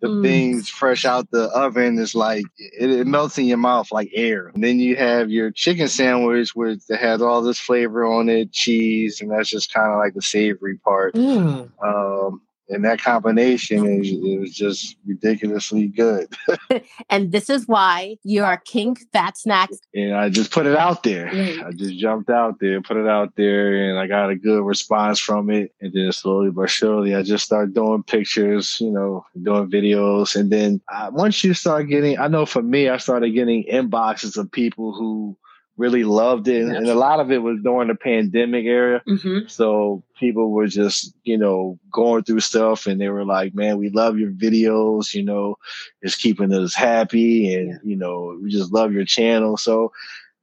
the 0.00 0.08
mm. 0.08 0.22
things 0.22 0.68
fresh 0.68 1.04
out 1.04 1.30
the 1.30 1.44
oven 1.50 1.98
is 1.98 2.14
like 2.14 2.44
it, 2.58 2.90
it, 2.90 3.06
melts 3.06 3.38
in 3.38 3.46
your 3.46 3.58
mouth 3.58 3.92
like 3.92 4.10
air. 4.14 4.48
And 4.48 4.64
then 4.64 4.78
you 4.78 4.96
have 4.96 5.30
your 5.30 5.50
chicken 5.50 5.88
sandwich 5.88 6.54
which 6.54 6.86
that 6.86 7.00
has 7.00 7.20
all 7.22 7.42
this 7.42 7.58
flavor 7.58 8.04
on 8.04 8.28
it, 8.28 8.52
cheese, 8.52 9.20
and 9.20 9.30
that's 9.30 9.50
just 9.50 9.72
kind 9.72 9.92
of 9.92 9.98
like 9.98 10.14
the 10.14 10.22
savory 10.22 10.78
part. 10.78 11.14
Mm. 11.14 11.70
Um, 11.82 12.42
and 12.70 12.84
that 12.84 13.00
combination 13.00 13.84
is 13.84 14.12
it 14.12 14.40
was 14.40 14.54
just 14.54 14.96
ridiculously 15.06 15.88
good. 15.88 16.32
and 17.10 17.32
this 17.32 17.50
is 17.50 17.66
why 17.66 18.16
you 18.22 18.44
are 18.44 18.56
king 18.58 18.96
fat 19.12 19.36
snacks. 19.36 19.78
And 19.94 20.14
I 20.14 20.28
just 20.28 20.52
put 20.52 20.66
it 20.66 20.76
out 20.76 21.02
there. 21.02 21.26
Right. 21.26 21.62
I 21.64 21.72
just 21.72 21.98
jumped 21.98 22.30
out 22.30 22.60
there, 22.60 22.80
put 22.80 22.96
it 22.96 23.08
out 23.08 23.34
there, 23.36 23.90
and 23.90 23.98
I 23.98 24.06
got 24.06 24.30
a 24.30 24.36
good 24.36 24.62
response 24.62 25.18
from 25.18 25.50
it. 25.50 25.72
And 25.80 25.92
then 25.92 26.12
slowly 26.12 26.50
but 26.50 26.70
surely, 26.70 27.14
I 27.14 27.22
just 27.22 27.44
started 27.44 27.74
doing 27.74 28.02
pictures, 28.04 28.78
you 28.80 28.90
know, 28.90 29.26
doing 29.42 29.70
videos. 29.70 30.36
And 30.36 30.50
then 30.50 30.80
uh, 30.92 31.10
once 31.12 31.42
you 31.42 31.54
start 31.54 31.88
getting, 31.88 32.18
I 32.18 32.28
know 32.28 32.46
for 32.46 32.62
me, 32.62 32.88
I 32.88 32.98
started 32.98 33.30
getting 33.30 33.64
inboxes 33.64 34.36
of 34.36 34.50
people 34.50 34.92
who 34.92 35.36
really 35.80 36.04
loved 36.04 36.46
it. 36.46 36.62
And, 36.62 36.86
a 36.86 36.94
lot 36.94 37.20
of 37.20 37.32
it 37.32 37.38
was 37.38 37.58
during 37.64 37.88
the 37.88 37.94
pandemic 37.94 38.66
era. 38.66 39.02
Mm-hmm. 39.08 39.48
So 39.48 40.04
people 40.18 40.50
were 40.50 40.66
just, 40.66 41.14
you 41.24 41.38
know, 41.38 41.78
going 41.90 42.22
through 42.22 42.40
stuff 42.40 42.86
and 42.86 43.00
they 43.00 43.08
were 43.08 43.24
like, 43.24 43.54
man, 43.54 43.78
we 43.78 43.88
love 43.88 44.18
your 44.18 44.30
videos, 44.30 45.14
you 45.14 45.24
know, 45.24 45.56
it's 46.02 46.16
keeping 46.16 46.52
us 46.52 46.74
happy 46.74 47.54
and, 47.54 47.68
yeah. 47.68 47.78
you 47.82 47.96
know, 47.96 48.38
we 48.40 48.50
just 48.50 48.72
love 48.72 48.92
your 48.92 49.06
channel. 49.06 49.56
So 49.56 49.92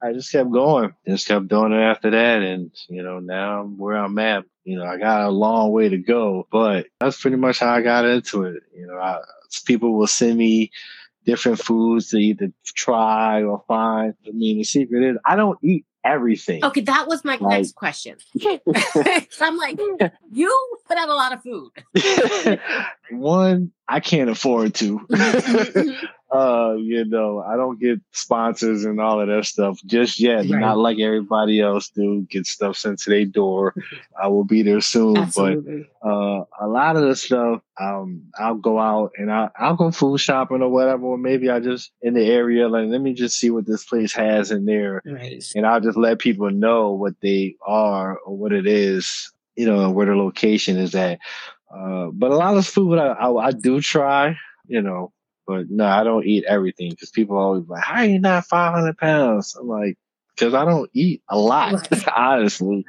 I 0.02 0.12
just 0.12 0.32
kept 0.32 0.50
going, 0.50 0.92
just 1.06 1.28
kept 1.28 1.48
doing 1.48 1.72
it 1.72 1.82
after 1.82 2.10
that. 2.10 2.42
And, 2.42 2.72
you 2.88 3.02
know, 3.02 3.20
now 3.20 3.62
I'm 3.62 3.78
where 3.78 3.96
I'm 3.96 4.18
at. 4.18 4.44
You 4.64 4.76
know, 4.76 4.84
I 4.84 4.98
got 4.98 5.22
a 5.22 5.30
long 5.30 5.70
way 5.70 5.88
to 5.88 5.96
go, 5.98 6.46
but 6.50 6.88
that's 7.00 7.20
pretty 7.20 7.36
much 7.36 7.60
how 7.60 7.70
I 7.70 7.80
got 7.80 8.04
into 8.04 8.42
it. 8.44 8.62
You 8.76 8.86
know, 8.86 8.98
I, 8.98 9.20
people 9.64 9.96
will 9.96 10.06
send 10.06 10.36
me 10.36 10.72
different 11.28 11.58
foods 11.58 12.08
to 12.08 12.16
either 12.16 12.50
try 12.64 13.42
or 13.42 13.62
find. 13.68 14.14
I 14.26 14.30
mean, 14.30 14.56
the 14.56 14.64
secret 14.64 15.10
is 15.10 15.18
I 15.26 15.36
don't 15.36 15.58
eat 15.62 15.84
everything. 16.02 16.64
Okay, 16.64 16.80
that 16.80 17.06
was 17.06 17.22
my 17.22 17.36
like, 17.36 17.58
next 17.58 17.74
question. 17.74 18.16
I'm 19.40 19.58
like, 19.58 19.78
you 20.32 20.78
put 20.86 20.96
out 20.96 21.10
a 21.10 21.14
lot 21.14 21.34
of 21.34 21.42
food. 21.42 21.70
One, 23.10 23.72
I 23.86 24.00
can't 24.00 24.30
afford 24.30 24.72
to. 24.76 25.06
Uh, 26.30 26.74
you 26.78 27.06
know, 27.06 27.40
I 27.40 27.56
don't 27.56 27.80
get 27.80 28.00
sponsors 28.12 28.84
and 28.84 29.00
all 29.00 29.20
of 29.20 29.28
that 29.28 29.46
stuff 29.46 29.80
just 29.86 30.20
yet. 30.20 30.40
Right. 30.40 30.60
Not 30.60 30.76
like 30.76 30.98
everybody 30.98 31.60
else 31.60 31.88
do. 31.88 32.26
Get 32.28 32.46
stuff 32.46 32.76
sent 32.76 32.98
to 33.00 33.10
their 33.10 33.24
door. 33.24 33.74
I 34.22 34.28
will 34.28 34.44
be 34.44 34.62
there 34.62 34.82
soon. 34.82 35.16
Absolutely. 35.16 35.88
But 36.02 36.08
uh, 36.08 36.44
a 36.60 36.66
lot 36.66 36.96
of 36.96 37.02
the 37.02 37.16
stuff, 37.16 37.62
um, 37.80 38.24
I'll 38.38 38.56
go 38.56 38.78
out 38.78 39.12
and 39.16 39.32
I'll, 39.32 39.50
I'll 39.58 39.76
go 39.76 39.90
food 39.90 40.18
shopping 40.18 40.60
or 40.60 40.68
whatever. 40.68 41.04
Or 41.04 41.18
maybe 41.18 41.48
I 41.48 41.60
just 41.60 41.92
in 42.02 42.12
the 42.12 42.26
area, 42.26 42.68
like, 42.68 42.88
let 42.88 43.00
me 43.00 43.14
just 43.14 43.38
see 43.38 43.48
what 43.48 43.66
this 43.66 43.84
place 43.84 44.12
has 44.12 44.50
in 44.50 44.66
there. 44.66 45.00
Right. 45.06 45.42
And 45.54 45.66
I'll 45.66 45.80
just 45.80 45.96
let 45.96 46.18
people 46.18 46.50
know 46.50 46.90
what 46.90 47.14
they 47.22 47.56
are 47.66 48.18
or 48.18 48.36
what 48.36 48.52
it 48.52 48.66
is, 48.66 49.32
you 49.56 49.66
know, 49.66 49.90
where 49.90 50.06
the 50.06 50.14
location 50.14 50.76
is 50.76 50.94
at. 50.94 51.20
Uh, 51.74 52.08
but 52.12 52.30
a 52.30 52.36
lot 52.36 52.50
of 52.50 52.64
the 52.64 52.70
food 52.70 52.98
I, 52.98 53.08
I, 53.08 53.46
I 53.46 53.52
do 53.52 53.80
try, 53.80 54.36
you 54.66 54.82
know, 54.82 55.12
but 55.48 55.70
no, 55.70 55.86
I 55.86 56.04
don't 56.04 56.26
eat 56.26 56.44
everything 56.44 56.90
because 56.90 57.10
people 57.10 57.38
always 57.38 57.66
like, 57.66 57.82
"How 57.82 58.02
are 58.02 58.04
you 58.04 58.18
not 58.18 58.44
500 58.44 58.98
pounds?" 58.98 59.56
I'm 59.58 59.66
like, 59.66 59.96
because 60.36 60.52
I 60.52 60.66
don't 60.66 60.90
eat 60.92 61.22
a 61.28 61.38
lot, 61.38 61.88
honestly. 62.16 62.84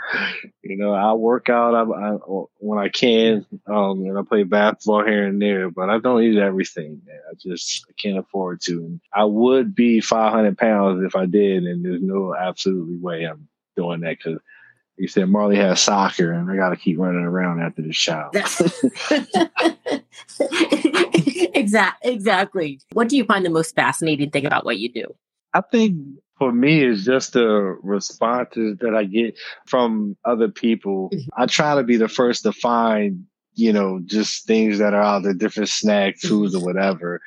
You 0.62 0.78
know, 0.78 0.94
I 0.94 1.14
work 1.14 1.48
out 1.48 1.74
I, 1.74 1.84
I, 1.84 2.18
when 2.58 2.78
I 2.78 2.90
can, 2.90 3.46
um, 3.66 4.04
and 4.04 4.20
I 4.20 4.24
play 4.24 4.44
basketball 4.44 5.06
here 5.06 5.26
and 5.26 5.42
there, 5.42 5.72
but 5.72 5.90
I 5.90 6.00
don't 6.00 6.22
eat 6.22 6.38
everything. 6.38 7.02
Man. 7.06 7.20
I 7.32 7.34
just 7.40 7.86
I 7.90 7.94
can't 7.94 8.20
afford 8.20 8.60
to. 8.64 8.74
And 8.74 9.02
I 9.14 9.24
would 9.24 9.74
be 9.74 10.02
500 10.02 10.58
pounds 10.58 11.04
if 11.06 11.16
I 11.16 11.28
did, 11.28 11.64
and 11.64 11.86
there's 11.86 12.02
no 12.02 12.36
absolutely 12.36 12.98
way 12.98 13.24
I'm 13.24 13.48
doing 13.78 14.02
that 14.02 14.18
because 14.18 14.40
he 15.00 15.08
said 15.08 15.30
Marley 15.30 15.56
has 15.56 15.80
soccer, 15.80 16.34
and 16.34 16.52
I 16.52 16.58
got 16.58 16.70
to 16.70 16.76
keep 16.76 17.00
running 17.00 17.24
around 17.24 17.62
after 17.62 17.82
the 17.82 17.94
shower. 17.94 18.30
exactly. 21.54 22.12
Exactly. 22.14 22.82
What 22.92 23.08
do 23.08 23.16
you 23.16 23.24
find 23.24 23.46
the 23.46 23.50
most 23.50 23.76
fascinating 23.76 24.30
thing 24.30 24.46
about 24.46 24.66
what 24.66 24.78
you 24.78 24.92
do? 24.92 25.16
I 25.54 25.62
think 25.62 25.98
for 26.38 26.52
me 26.52 26.84
it's 26.84 27.06
just 27.06 27.34
the 27.34 27.78
responses 27.82 28.78
that 28.80 28.94
I 28.94 29.06
get 29.06 29.40
from 29.66 30.18
other 30.26 30.50
people. 30.50 31.10
Mm-hmm. 31.14 31.42
I 31.42 31.46
try 31.46 31.76
to 31.76 31.84
be 31.84 31.96
the 31.96 32.10
first 32.10 32.44
to 32.44 32.52
find, 32.52 33.26
you 33.54 33.72
know, 33.72 34.02
just 34.04 34.46
things 34.46 34.80
that 34.80 34.94
are 34.94 35.02
out 35.02 35.24
there, 35.24 35.34
different 35.34 35.70
snacks, 35.70 36.28
foods, 36.28 36.56
or 36.56 36.64
whatever. 36.64 37.22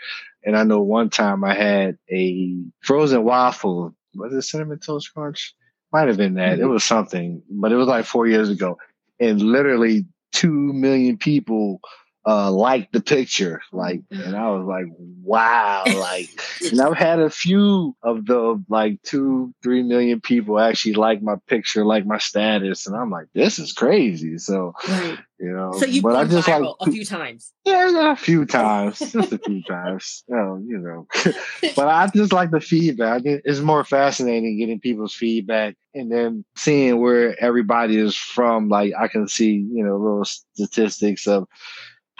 And 0.44 0.56
I 0.56 0.64
know 0.64 0.82
one 0.82 1.08
time 1.08 1.42
I 1.42 1.54
had 1.54 1.98
a 2.10 2.54
frozen 2.80 3.24
waffle. 3.24 3.94
Was 4.14 4.34
it 4.34 4.42
cinnamon 4.42 4.78
toast 4.78 5.12
crunch? 5.14 5.54
Might 5.92 6.08
have 6.08 6.16
been 6.16 6.34
that. 6.34 6.54
Mm-hmm. 6.54 6.62
It 6.62 6.66
was 6.66 6.84
something, 6.84 7.42
but 7.50 7.72
it 7.72 7.76
was 7.76 7.88
like 7.88 8.04
four 8.04 8.26
years 8.26 8.48
ago. 8.48 8.78
And 9.20 9.40
literally 9.40 10.06
two 10.32 10.72
million 10.72 11.18
people 11.18 11.80
uh 12.24 12.50
liked 12.50 12.92
the 12.92 13.00
picture. 13.00 13.60
Like 13.72 14.00
mm-hmm. 14.08 14.22
and 14.22 14.36
I 14.36 14.50
was 14.50 14.66
like, 14.66 14.86
wow, 15.22 15.84
like 15.86 16.30
and 16.70 16.80
I've 16.80 16.96
had 16.96 17.18
a 17.18 17.30
few 17.30 17.96
of 18.02 18.26
the 18.26 18.62
like 18.68 19.02
two, 19.02 19.54
three 19.62 19.82
million 19.82 20.20
people 20.20 20.58
actually 20.58 20.94
like 20.94 21.22
my 21.22 21.36
picture, 21.46 21.84
like 21.84 22.06
my 22.06 22.18
status, 22.18 22.86
and 22.86 22.96
I'm 22.96 23.10
like, 23.10 23.26
this 23.34 23.58
is 23.58 23.72
crazy. 23.72 24.38
So 24.38 24.74
right. 24.88 25.18
You 25.42 25.50
know, 25.50 25.72
so 25.72 25.86
you've 25.86 26.04
but 26.04 26.14
I 26.14 26.24
just 26.24 26.46
like 26.46 26.62
a 26.82 26.90
few 26.92 27.04
times. 27.04 27.52
Yeah, 27.64 28.12
a 28.12 28.14
few 28.14 28.46
times, 28.46 28.98
just 29.12 29.32
a 29.32 29.38
few 29.38 29.60
times. 29.64 30.22
You 30.28 30.36
know, 30.36 30.62
you 30.64 30.78
know. 30.78 31.06
but 31.74 31.88
I 31.88 32.06
just 32.14 32.32
like 32.32 32.52
the 32.52 32.60
feedback. 32.60 33.22
It's 33.24 33.58
more 33.58 33.82
fascinating 33.82 34.56
getting 34.56 34.78
people's 34.78 35.16
feedback 35.16 35.74
and 35.94 36.12
then 36.12 36.44
seeing 36.56 37.00
where 37.00 37.36
everybody 37.42 37.96
is 37.96 38.14
from. 38.14 38.68
Like 38.68 38.92
I 38.96 39.08
can 39.08 39.26
see, 39.26 39.66
you 39.68 39.84
know, 39.84 39.96
little 39.96 40.24
statistics 40.24 41.26
of 41.26 41.48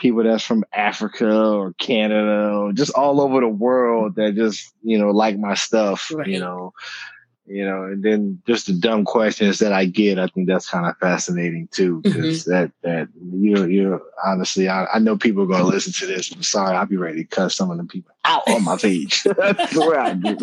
people 0.03 0.21
that's 0.21 0.43
from 0.43 0.65
Africa 0.73 1.33
or 1.33 1.73
Canada 1.79 2.53
or 2.53 2.73
just 2.73 2.93
all 2.93 3.21
over 3.21 3.39
the 3.39 3.47
world 3.47 4.15
that 4.15 4.35
just 4.35 4.73
you 4.83 4.99
know 4.99 5.09
like 5.09 5.37
my 5.39 5.55
stuff. 5.55 6.11
Right. 6.13 6.27
You 6.27 6.39
know, 6.39 6.73
you 7.47 7.65
know, 7.65 7.83
and 7.83 8.03
then 8.03 8.41
just 8.45 8.67
the 8.67 8.73
dumb 8.73 9.05
questions 9.05 9.59
that 9.59 9.71
I 9.71 9.85
get, 9.85 10.19
I 10.19 10.27
think 10.27 10.47
that's 10.47 10.69
kind 10.69 10.85
of 10.85 10.97
fascinating 10.97 11.69
too, 11.71 12.01
because 12.01 12.43
mm-hmm. 12.43 12.51
that 12.51 12.71
that 12.83 13.07
you 13.31 13.65
you 13.65 14.01
honestly, 14.25 14.67
I, 14.67 14.85
I 14.93 14.99
know 14.99 15.17
people 15.17 15.43
are 15.43 15.47
going 15.47 15.61
to 15.61 15.67
listen 15.67 15.93
to 15.93 16.05
this. 16.05 16.31
I'm 16.33 16.43
sorry, 16.43 16.75
I'll 16.75 16.85
be 16.85 16.97
ready 16.97 17.23
to 17.23 17.35
cut 17.35 17.53
some 17.53 17.71
of 17.71 17.77
the 17.77 17.85
people 17.85 18.12
out 18.25 18.43
on 18.47 18.63
my 18.63 18.77
page. 18.77 19.23
that's 19.37 19.75
where 19.75 19.99
I 19.99 20.13
do. 20.13 20.37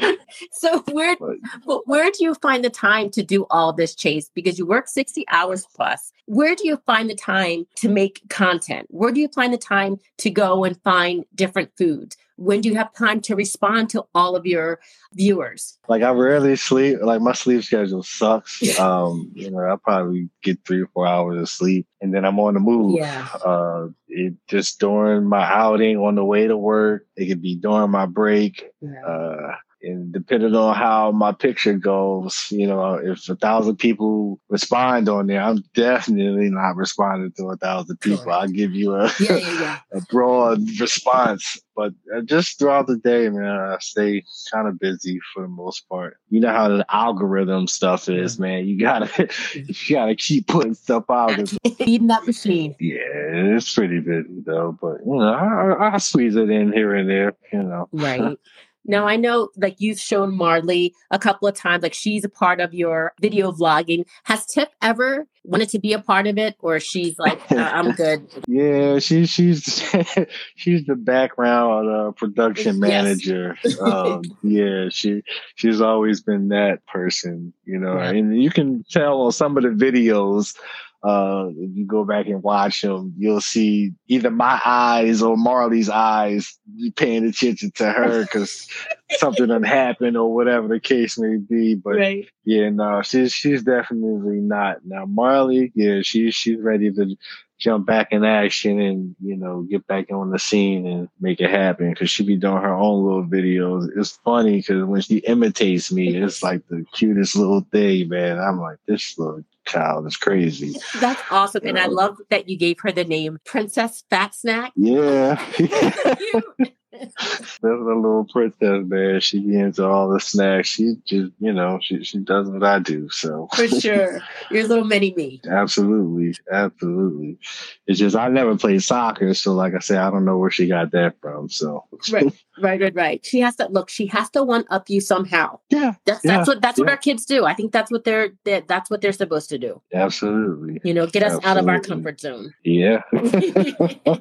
so 0.52 0.80
where 0.92 1.16
but, 1.18 1.86
where 1.86 2.10
do 2.10 2.24
you 2.24 2.34
find 2.34 2.64
the 2.64 2.70
time 2.70 3.10
to 3.10 3.22
do 3.22 3.46
all 3.50 3.72
this, 3.72 3.94
Chase? 3.94 4.30
Because 4.34 4.58
you 4.58 4.66
work 4.66 4.88
sixty 4.88 5.24
hours 5.28 5.66
plus. 5.74 6.12
Where 6.26 6.54
do 6.54 6.66
you 6.66 6.78
find 6.86 7.08
the 7.08 7.14
time 7.14 7.66
to 7.76 7.88
make 7.88 8.22
content? 8.28 8.86
Where 8.90 9.12
do 9.12 9.20
you 9.20 9.28
find 9.28 9.52
the 9.52 9.58
time 9.58 9.98
to 10.18 10.30
go 10.30 10.64
and 10.64 10.80
find 10.82 11.24
different 11.34 11.70
foods? 11.78 12.16
when 12.36 12.60
do 12.60 12.68
you 12.68 12.76
have 12.76 12.92
time 12.92 13.20
to 13.22 13.34
respond 13.34 13.90
to 13.90 14.04
all 14.14 14.36
of 14.36 14.46
your 14.46 14.78
viewers? 15.14 15.78
Like 15.88 16.02
I 16.02 16.10
rarely 16.10 16.56
sleep. 16.56 16.98
Like 17.02 17.20
my 17.20 17.32
sleep 17.32 17.64
schedule 17.64 18.02
sucks. 18.02 18.78
um, 18.78 19.30
you 19.34 19.50
know, 19.50 19.58
I 19.58 19.76
probably 19.82 20.28
get 20.42 20.64
three 20.64 20.82
or 20.82 20.86
four 20.88 21.06
hours 21.06 21.40
of 21.40 21.48
sleep, 21.48 21.86
and 22.00 22.14
then 22.14 22.24
I'm 22.24 22.38
on 22.38 22.54
the 22.54 22.60
move. 22.60 22.98
Yeah. 22.98 23.28
Uh, 23.44 23.88
it 24.16 24.34
just 24.48 24.80
during 24.80 25.26
my 25.26 25.44
outing 25.44 25.98
on 25.98 26.14
the 26.14 26.24
way 26.24 26.46
to 26.46 26.56
work. 26.56 27.06
It 27.16 27.26
could 27.26 27.42
be 27.42 27.56
during 27.56 27.90
my 27.90 28.06
break. 28.06 28.64
Yeah. 28.80 29.04
Uh, 29.06 29.56
and 29.82 30.12
depending 30.12 30.54
on 30.54 30.74
how 30.74 31.12
my 31.12 31.32
picture 31.32 31.74
goes, 31.74 32.46
you 32.50 32.66
know, 32.66 32.94
if 32.94 33.28
a 33.28 33.36
thousand 33.36 33.76
people 33.76 34.40
respond 34.48 35.08
on 35.08 35.26
there, 35.26 35.42
I'm 35.42 35.62
definitely 35.74 36.50
not 36.50 36.76
responding 36.76 37.32
to 37.32 37.50
a 37.50 37.56
thousand 37.56 37.98
people. 37.98 38.32
I'll 38.32 38.48
give 38.48 38.72
you 38.72 38.94
a, 38.94 39.12
yeah, 39.20 39.36
yeah, 39.36 39.60
yeah. 39.60 39.78
a 39.92 40.00
broad 40.10 40.60
response. 40.80 41.60
But 41.76 41.92
uh, 42.14 42.22
just 42.22 42.58
throughout 42.58 42.86
the 42.86 42.96
day, 42.96 43.28
man, 43.28 43.44
I 43.44 43.76
stay 43.80 44.24
kind 44.50 44.66
of 44.66 44.78
busy 44.78 45.20
for 45.34 45.42
the 45.42 45.48
most 45.48 45.86
part. 45.90 46.16
You 46.30 46.40
know 46.40 46.52
how 46.52 46.68
the 46.68 46.86
algorithm 46.88 47.66
stuff 47.66 48.08
is, 48.08 48.38
man. 48.38 48.66
You 48.66 48.80
gotta, 48.80 49.28
you 49.54 49.94
gotta 49.94 50.16
keep 50.16 50.46
putting 50.46 50.74
stuff 50.74 51.04
out. 51.10 51.32
Feeding 51.76 52.06
that 52.06 52.26
machine. 52.26 52.74
Yeah, 52.80 52.96
it's 53.02 53.74
pretty 53.74 54.00
busy 54.00 54.42
though. 54.46 54.76
But 54.80 55.00
you 55.04 55.16
know, 55.16 55.32
I, 55.32 55.94
I 55.94 55.98
squeeze 55.98 56.34
it 56.34 56.48
in 56.48 56.72
here 56.72 56.94
and 56.94 57.10
there. 57.10 57.34
You 57.52 57.62
know, 57.62 57.88
right. 57.92 58.38
Now 58.86 59.06
I 59.06 59.16
know 59.16 59.50
like 59.56 59.76
you've 59.78 60.00
shown 60.00 60.36
Marley 60.36 60.94
a 61.10 61.18
couple 61.18 61.48
of 61.48 61.54
times, 61.54 61.82
like 61.82 61.94
she's 61.94 62.24
a 62.24 62.28
part 62.28 62.60
of 62.60 62.72
your 62.72 63.12
video 63.20 63.52
vlogging. 63.52 64.04
Has 64.24 64.46
Tip 64.46 64.70
ever 64.82 65.26
wanted 65.46 65.68
to 65.70 65.78
be 65.78 65.92
a 65.92 66.00
part 66.00 66.26
of 66.26 66.38
it, 66.38 66.56
or 66.60 66.80
she's 66.80 67.18
like, 67.18 67.40
uh, 67.52 67.56
I'm 67.56 67.92
good? 67.96 68.28
yeah, 68.48 68.98
she, 68.98 69.26
she's 69.26 69.64
she's 70.56 70.84
the 70.86 70.96
background 70.96 71.88
uh, 71.88 72.10
production 72.12 72.80
manager. 72.80 73.56
Yes. 73.64 73.80
um, 73.80 74.22
yeah, 74.42 74.88
she 74.90 75.22
she's 75.54 75.80
always 75.80 76.20
been 76.20 76.48
that 76.48 76.84
person, 76.86 77.52
you 77.64 77.78
know, 77.78 77.96
yeah. 77.96 78.10
and 78.10 78.42
you 78.42 78.50
can 78.50 78.84
tell 78.90 79.22
on 79.22 79.32
some 79.32 79.56
of 79.56 79.62
the 79.62 79.70
videos 79.70 80.56
uh, 81.02 81.48
if 81.56 81.76
you 81.76 81.86
go 81.86 82.04
back 82.04 82.26
and 82.26 82.42
watch 82.42 82.82
them, 82.82 83.14
you'll 83.16 83.40
see 83.40 83.92
either 84.08 84.30
my 84.30 84.60
eyes 84.64 85.22
or 85.22 85.36
Marley's 85.36 85.90
eyes 85.90 86.58
paying 86.96 87.24
attention 87.24 87.70
to 87.76 87.90
her 87.90 88.22
because 88.22 88.68
something 89.12 89.48
had 89.48 89.64
happened 89.64 90.16
or 90.16 90.34
whatever 90.34 90.68
the 90.68 90.80
case 90.80 91.18
may 91.18 91.36
be. 91.36 91.74
But 91.74 91.96
right. 91.96 92.26
yeah, 92.44 92.70
no, 92.70 93.02
she's 93.02 93.32
she's 93.32 93.62
definitely 93.62 94.40
not. 94.40 94.78
Now 94.84 95.04
Marley, 95.06 95.72
yeah, 95.74 96.00
she's 96.02 96.34
she's 96.34 96.60
ready 96.60 96.90
to 96.90 97.16
jump 97.58 97.86
back 97.86 98.08
in 98.12 98.24
action 98.24 98.80
and 98.80 99.16
you 99.20 99.36
know 99.36 99.62
get 99.62 99.86
back 99.86 100.10
on 100.12 100.30
the 100.30 100.38
scene 100.38 100.86
and 100.86 101.08
make 101.20 101.40
it 101.40 101.50
happen 101.50 101.90
because 101.90 102.10
she 102.10 102.24
be 102.24 102.36
doing 102.36 102.60
her 102.60 102.74
own 102.74 103.04
little 103.04 103.24
videos 103.24 103.88
it's 103.96 104.18
funny 104.24 104.56
because 104.56 104.84
when 104.84 105.00
she 105.00 105.18
imitates 105.18 105.90
me 105.90 106.16
it's 106.16 106.42
like 106.42 106.66
the 106.68 106.84
cutest 106.92 107.34
little 107.34 107.66
thing 107.72 108.08
man 108.08 108.38
i'm 108.38 108.60
like 108.60 108.78
this 108.86 109.18
little 109.18 109.42
child 109.66 110.06
is 110.06 110.16
crazy. 110.16 110.76
That's 111.00 111.20
awesome. 111.30 111.66
and 111.66 111.78
I 111.78 111.86
love 111.86 112.18
that 112.30 112.48
you 112.48 112.56
gave 112.56 112.78
her 112.80 112.92
the 112.92 113.04
name 113.04 113.38
Princess 113.44 114.04
Fat 114.08 114.34
Snack. 114.34 114.72
Yeah. 114.76 115.44
That's 117.00 117.60
a 117.62 117.66
little 117.66 118.26
princess, 118.30 118.84
man. 118.86 119.20
She 119.20 119.38
into 119.54 119.84
all 119.84 120.08
the 120.08 120.20
snacks. 120.20 120.68
She 120.68 120.94
just, 121.04 121.32
you 121.38 121.52
know, 121.52 121.78
she 121.82 122.02
she 122.04 122.18
does 122.18 122.48
what 122.48 122.62
I 122.62 122.78
do. 122.78 123.08
So 123.10 123.48
for 123.54 123.68
sure, 123.80 124.20
you're 124.50 124.64
a 124.64 124.68
little 124.68 124.84
mini 124.84 125.14
me. 125.14 125.40
Absolutely, 125.48 126.34
absolutely. 126.52 127.38
It's 127.86 127.98
just 127.98 128.16
I 128.16 128.28
never 128.28 128.56
played 128.56 128.82
soccer, 128.82 129.34
so 129.34 129.54
like 129.54 129.74
I 129.74 129.80
said, 129.80 129.98
I 129.98 130.10
don't 130.10 130.24
know 130.24 130.38
where 130.38 130.50
she 130.50 130.66
got 130.66 130.92
that 130.92 131.14
from. 131.20 131.48
So 131.48 131.84
right, 132.10 132.32
right, 132.58 132.80
right, 132.80 132.94
right. 132.94 133.26
She 133.26 133.40
has 133.40 133.56
to 133.56 133.68
look. 133.68 133.88
She 133.88 134.06
has 134.06 134.30
to 134.30 134.42
one 134.42 134.64
up 134.70 134.88
you 134.88 135.00
somehow. 135.00 135.58
Yeah, 135.70 135.94
that's 136.04 136.24
yeah, 136.24 136.36
that's 136.36 136.48
what 136.48 136.60
that's 136.60 136.78
yeah. 136.78 136.84
what 136.84 136.90
our 136.90 136.96
kids 136.96 137.24
do. 137.24 137.44
I 137.44 137.54
think 137.54 137.72
that's 137.72 137.90
what 137.90 138.04
they're 138.04 138.32
that's 138.44 138.90
what 138.90 139.00
they're 139.00 139.12
supposed 139.12 139.48
to 139.50 139.58
do. 139.58 139.82
Absolutely. 139.92 140.80
You 140.84 140.94
know, 140.94 141.06
get 141.06 141.22
us 141.22 141.34
absolutely. 141.34 141.50
out 141.50 141.58
of 141.58 141.68
our 141.68 141.80
comfort 141.80 142.20
zone. 142.20 142.54
Yeah. 142.64 143.02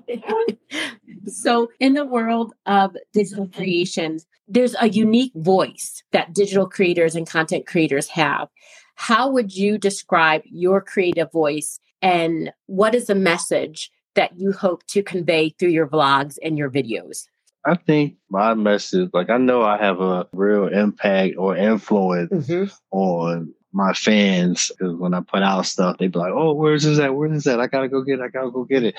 so 1.28 1.72
in 1.80 1.94
the 1.94 2.06
world 2.06 2.54
of 2.66 2.96
digital 3.14 3.48
creations, 3.48 4.26
there's 4.48 4.76
a 4.80 4.90
unique 4.90 5.34
voice 5.36 6.04
that 6.12 6.34
digital 6.34 6.68
creators 6.68 7.16
and 7.16 7.28
content 7.28 7.66
creators 7.66 8.08
have. 8.10 8.48
How 8.96 9.30
would 9.30 9.56
you 9.56 9.78
describe 9.78 10.42
your 10.46 10.82
creative 10.82 11.32
voice 11.32 11.80
and 12.02 12.52
what 12.68 12.96
is 12.96 13.08
the 13.08 13.16
message 13.16 13.92
that 14.16 14.40
you 14.40 14.52
hope 14.52 14.86
to 14.88 15.04
convey 15.04 15.50
through 15.50 15.70
your 15.70 15.88
vlogs 15.88 16.38
and 16.44 16.58
your 16.58 16.70
videos? 16.70 17.28
I 17.66 17.76
think 17.76 18.16
my 18.30 18.54
message, 18.54 19.10
like 19.12 19.30
I 19.30 19.38
know 19.38 19.64
I 19.64 19.78
have 19.78 20.00
a 20.00 20.28
real 20.34 20.68
impact 20.68 21.36
or 21.38 21.58
influence 21.58 22.48
mm-hmm. 22.48 22.72
on 22.92 23.54
my 23.76 23.92
fans 23.92 24.72
because 24.72 24.96
when 24.96 25.14
I 25.14 25.20
put 25.20 25.44
out 25.44 25.66
stuff, 25.66 25.98
they 25.98 26.08
be 26.08 26.18
like, 26.18 26.32
"Oh, 26.34 26.54
where's 26.54 26.84
this 26.84 26.98
at? 26.98 27.14
Where's 27.14 27.32
this 27.34 27.48
at? 27.48 27.60
I 27.60 27.68
gotta 27.68 27.90
go 27.90 28.02
get 28.02 28.20
it. 28.20 28.24
I 28.24 28.30
gotta 28.30 28.50
go 28.50 28.64
get 28.64 28.84
it." 28.84 28.96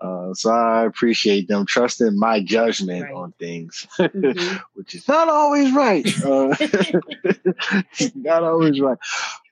Uh, 0.00 0.34
so 0.34 0.50
I 0.50 0.84
appreciate 0.84 1.46
them 1.46 1.64
trusting 1.64 2.18
my 2.18 2.42
judgment 2.42 3.04
right. 3.04 3.14
on 3.14 3.32
things, 3.38 3.86
mm-hmm. 3.98 4.56
which 4.74 4.96
is 4.96 5.06
not 5.06 5.28
always 5.28 5.72
right. 5.72 6.06
Uh, 6.26 6.54
not 8.16 8.42
always 8.42 8.80
right. 8.80 8.98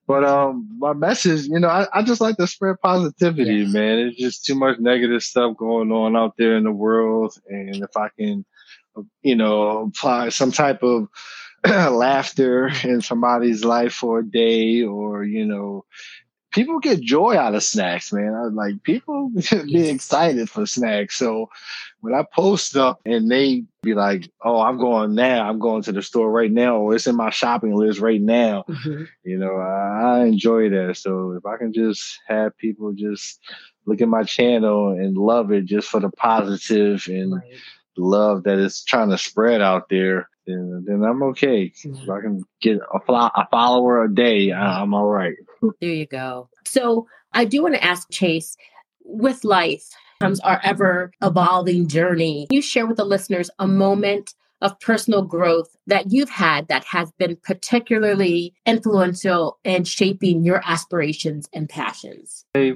But 0.07 0.25
um, 0.25 0.69
my 0.79 0.93
message, 0.93 1.47
you 1.47 1.61
know, 1.61 1.69
I, 1.69 1.87
I 1.93 2.03
just 2.03 2.21
like 2.21 2.37
to 2.37 2.47
spread 2.47 2.77
positivity, 2.83 3.59
yes. 3.59 3.73
man. 3.73 3.99
It's 3.99 4.19
just 4.19 4.45
too 4.45 4.57
much 4.57 4.79
negative 4.81 5.23
stuff 5.23 5.57
going 5.57 5.93
on 5.93 6.17
out 6.17 6.37
there 6.37 6.57
in 6.57 6.65
the 6.65 6.73
world, 6.73 7.39
and 7.49 7.77
if 7.77 7.97
I 7.97 8.09
can, 8.19 8.45
you 9.23 9.37
know, 9.37 9.85
apply 9.85 10.31
some 10.31 10.51
type 10.51 10.83
of 10.83 11.09
laughter 11.93 12.71
in 12.83 13.01
somebody's 13.01 13.65
life 13.65 13.95
for 13.95 14.21
a 14.21 14.25
day 14.25 14.83
or, 14.83 15.25
you 15.25 15.47
know, 15.47 15.85
people 16.55 16.79
get 16.79 17.01
joy 17.01 17.37
out 17.37 17.55
of 17.55 17.63
snacks, 17.63 18.13
man. 18.13 18.33
I 18.35 18.45
like 18.45 18.83
people 18.85 19.31
be 19.65 19.89
excited 19.89 20.49
for 20.49 20.67
snacks. 20.67 21.17
So 21.17 21.51
when 22.01 22.15
I 22.15 22.25
post 22.33 22.67
stuff 22.67 22.99
and 23.05 23.31
they 23.31 23.65
be 23.83 23.95
like, 23.95 24.31
"Oh, 24.43 24.61
I'm 24.61 24.79
going 24.79 25.15
now. 25.15 25.49
I'm 25.49 25.59
going 25.59 25.83
to 25.83 25.93
the 25.93 26.03
store 26.03 26.31
right 26.31 26.51
now, 26.51 26.77
or 26.77 26.95
it's 26.95 27.07
in 27.07 27.17
my 27.17 27.31
shopping 27.31 27.75
list 27.75 27.99
right 27.99 28.21
now," 28.21 28.65
mm-hmm. 28.69 29.05
you 29.25 29.37
know, 29.37 29.57
I, 29.57 30.21
I, 30.21 30.25
enjoy 30.27 30.71
that. 30.71 30.97
So 30.97 31.33
if 31.33 31.45
I 31.45 31.57
can 31.57 31.73
just 31.73 32.21
have 32.29 32.57
people 32.57 32.93
just 32.93 33.41
look 33.87 34.01
at 34.01 34.09
my 34.09 34.23
channel 34.23 34.91
and 34.91 35.19
love 35.19 35.51
it 35.51 35.65
just 35.65 35.89
for 35.89 36.01
the 36.01 36.11
positive 36.11 37.05
and 37.09 37.35
right. 37.35 37.43
love 37.97 38.45
that 38.45 38.59
it's 38.59 38.85
trying 38.85 39.11
to 39.11 39.19
spread 39.19 39.61
out 39.61 39.89
there, 39.91 40.29
then, 40.47 40.85
then 40.87 41.03
I'm 41.03 41.23
okay. 41.25 41.73
If 41.75 42.09
I 42.09 42.21
can 42.21 42.43
get 42.61 42.79
a, 42.79 43.13
a 43.13 43.49
follower 43.51 44.05
a 44.05 44.15
day, 44.15 44.53
I'm 44.53 44.95
all 44.95 45.07
right. 45.07 45.35
There 45.81 45.91
you 45.91 46.07
go. 46.07 46.51
So 46.67 47.07
I 47.33 47.47
do 47.47 47.63
want 47.63 47.75
to 47.75 47.83
ask 47.83 48.11
Chase, 48.11 48.57
with 49.03 49.45
life 49.45 49.89
comes 50.21 50.41
our 50.41 50.61
ever 50.63 51.11
evolving 51.23 51.89
journey. 51.89 52.47
You 52.51 52.61
share 52.61 52.87
with 52.87 52.99
the 52.99 53.05
listeners 53.05 53.51
a 53.59 53.67
moment 53.67 54.35
of 54.61 54.79
personal 54.81 55.23
growth 55.23 55.75
that 55.87 56.13
you've 56.13 56.31
had 56.31 56.69
that 56.69 56.85
has 56.85 57.13
been 57.13 57.37
particularly 57.43 58.55
influential 58.67 59.59
in 59.65 59.85
shaping 59.85 60.45
your 60.45 60.63
aspirations 60.65 61.49
and 61.53 61.69
passions? 61.69 62.45
Hey, 62.55 62.75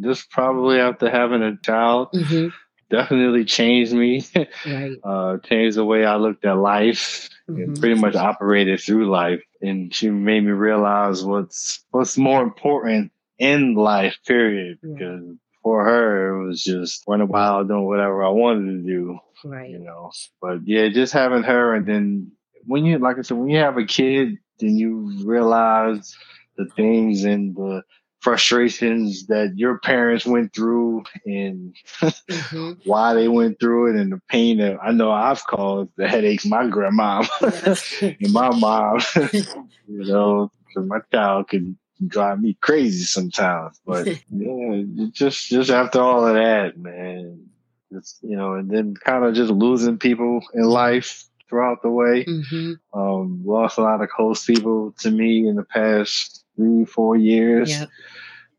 just 0.00 0.30
probably 0.30 0.78
after 0.78 1.10
having 1.10 1.42
a 1.42 1.56
child. 1.56 2.08
Mm-hmm 2.14 2.48
definitely 2.90 3.44
changed 3.44 3.92
me. 3.92 4.24
right. 4.66 4.92
uh, 5.04 5.38
changed 5.38 5.76
the 5.76 5.84
way 5.84 6.04
I 6.04 6.16
looked 6.16 6.44
at 6.44 6.56
life 6.56 7.28
mm-hmm. 7.48 7.62
and 7.62 7.80
pretty 7.80 8.00
much 8.00 8.14
operated 8.14 8.80
through 8.80 9.10
life. 9.10 9.42
And 9.60 9.94
she 9.94 10.10
made 10.10 10.44
me 10.44 10.52
realize 10.52 11.24
what's 11.24 11.84
what's 11.90 12.16
more 12.16 12.42
important 12.42 13.12
in 13.38 13.74
life, 13.74 14.16
period. 14.26 14.78
Yeah. 14.82 14.92
Because 14.92 15.36
for 15.62 15.84
her, 15.84 16.34
it 16.34 16.46
was 16.46 16.62
just 16.62 17.04
running 17.06 17.28
wild, 17.28 17.68
doing 17.68 17.84
whatever 17.84 18.24
I 18.24 18.30
wanted 18.30 18.66
to 18.66 18.86
do. 18.86 19.18
Right. 19.44 19.70
You 19.70 19.80
know. 19.80 20.12
But 20.40 20.66
yeah, 20.66 20.88
just 20.88 21.12
having 21.12 21.42
her 21.42 21.74
and 21.74 21.86
then 21.86 22.32
when 22.66 22.84
you 22.84 22.98
like 22.98 23.18
I 23.18 23.22
said, 23.22 23.36
when 23.36 23.48
you 23.48 23.58
have 23.58 23.78
a 23.78 23.84
kid, 23.84 24.38
then 24.60 24.76
you 24.76 25.24
realize 25.24 26.16
the 26.56 26.66
things 26.76 27.24
and 27.24 27.54
the 27.54 27.82
frustrations 28.20 29.26
that 29.26 29.52
your 29.56 29.78
parents 29.78 30.26
went 30.26 30.52
through 30.52 31.04
and 31.24 31.74
mm-hmm. 32.00 32.72
why 32.84 33.14
they 33.14 33.28
went 33.28 33.60
through 33.60 33.90
it 33.90 34.00
and 34.00 34.12
the 34.12 34.20
pain 34.28 34.58
that 34.58 34.78
I 34.82 34.92
know 34.92 35.10
I've 35.10 35.44
caused 35.46 35.90
the 35.96 36.08
headaches 36.08 36.44
my 36.44 36.66
grandma 36.66 37.24
and 37.40 38.32
my 38.32 38.50
mom, 38.54 39.00
you 39.22 39.44
know, 39.86 40.50
my 40.76 40.98
child 41.12 41.48
can 41.48 41.78
drive 42.06 42.40
me 42.40 42.56
crazy 42.60 43.04
sometimes. 43.04 43.80
But 43.86 44.06
yeah, 44.30 44.82
just 45.12 45.48
just 45.48 45.70
after 45.70 46.00
all 46.00 46.26
of 46.26 46.34
that, 46.34 46.76
man, 46.76 47.48
it's 47.90 48.18
you 48.22 48.36
know, 48.36 48.54
and 48.54 48.70
then 48.70 48.94
kind 48.94 49.24
of 49.24 49.34
just 49.34 49.50
losing 49.50 49.98
people 49.98 50.40
in 50.54 50.64
life 50.64 51.24
throughout 51.48 51.82
the 51.82 51.90
way. 51.90 52.24
Mm-hmm. 52.24 52.72
Um, 52.98 53.42
lost 53.44 53.78
a 53.78 53.82
lot 53.82 54.02
of 54.02 54.08
close 54.08 54.44
people 54.44 54.92
to 54.98 55.10
me 55.10 55.48
in 55.48 55.56
the 55.56 55.64
past 55.64 56.44
three, 56.58 56.84
four 56.84 57.16
years. 57.16 57.70
Yep. 57.70 57.88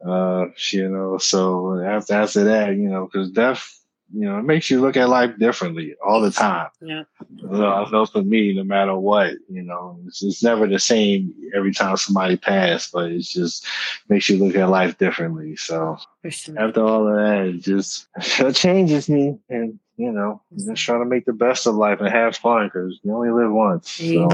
Uh, 0.05 0.45
you 0.71 0.87
know, 0.87 1.17
so 1.17 1.77
after 1.81 2.13
after 2.13 2.43
that, 2.45 2.69
you 2.69 2.87
know, 2.87 3.05
because 3.05 3.29
death 3.31 3.78
you 4.11 4.21
know, 4.21 4.39
it 4.39 4.43
makes 4.43 4.69
you 4.69 4.81
look 4.81 4.97
at 4.97 5.09
life 5.09 5.37
differently 5.37 5.95
all 6.05 6.21
the 6.21 6.31
time. 6.31 6.69
Yeah. 6.81 7.03
So 7.41 7.65
I 7.65 7.89
know 7.89 8.05
for 8.05 8.23
me, 8.23 8.53
no 8.53 8.63
matter 8.63 8.97
what, 8.97 9.33
you 9.49 9.61
know, 9.61 9.99
it's, 10.07 10.23
it's 10.23 10.43
never 10.43 10.67
the 10.67 10.79
same 10.79 11.33
every 11.55 11.73
time 11.73 11.95
somebody 11.97 12.37
passed, 12.37 12.91
but 12.91 13.11
it 13.11 13.21
just 13.21 13.65
makes 14.07 14.27
you 14.29 14.43
look 14.43 14.55
at 14.55 14.69
life 14.69 14.97
differently. 14.97 15.55
So 15.55 15.97
sure. 16.27 16.59
after 16.59 16.83
all 16.83 17.07
of 17.07 17.15
that, 17.15 17.45
it 17.45 17.61
just 17.61 18.07
it 18.39 18.55
changes 18.55 19.09
me. 19.09 19.37
And, 19.49 19.79
you 19.97 20.11
know, 20.11 20.41
just 20.57 20.83
trying 20.83 21.01
to 21.01 21.05
make 21.05 21.25
the 21.25 21.33
best 21.33 21.67
of 21.67 21.75
life 21.75 21.99
and 21.99 22.09
have 22.09 22.35
fun 22.35 22.67
because 22.67 22.99
you 23.03 23.13
only 23.13 23.31
live 23.31 23.51
once. 23.51 23.91
So. 23.91 24.29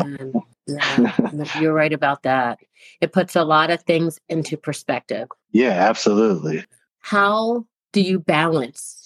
Yeah, 0.67 1.11
you're 1.59 1.73
right 1.73 1.93
about 1.93 2.23
that. 2.23 2.59
It 3.01 3.13
puts 3.13 3.35
a 3.35 3.43
lot 3.43 3.69
of 3.69 3.83
things 3.83 4.19
into 4.29 4.57
perspective. 4.57 5.27
Yeah, 5.51 5.69
absolutely. 5.69 6.65
How 6.99 7.65
do 7.91 8.01
you 8.01 8.19
balance 8.19 9.04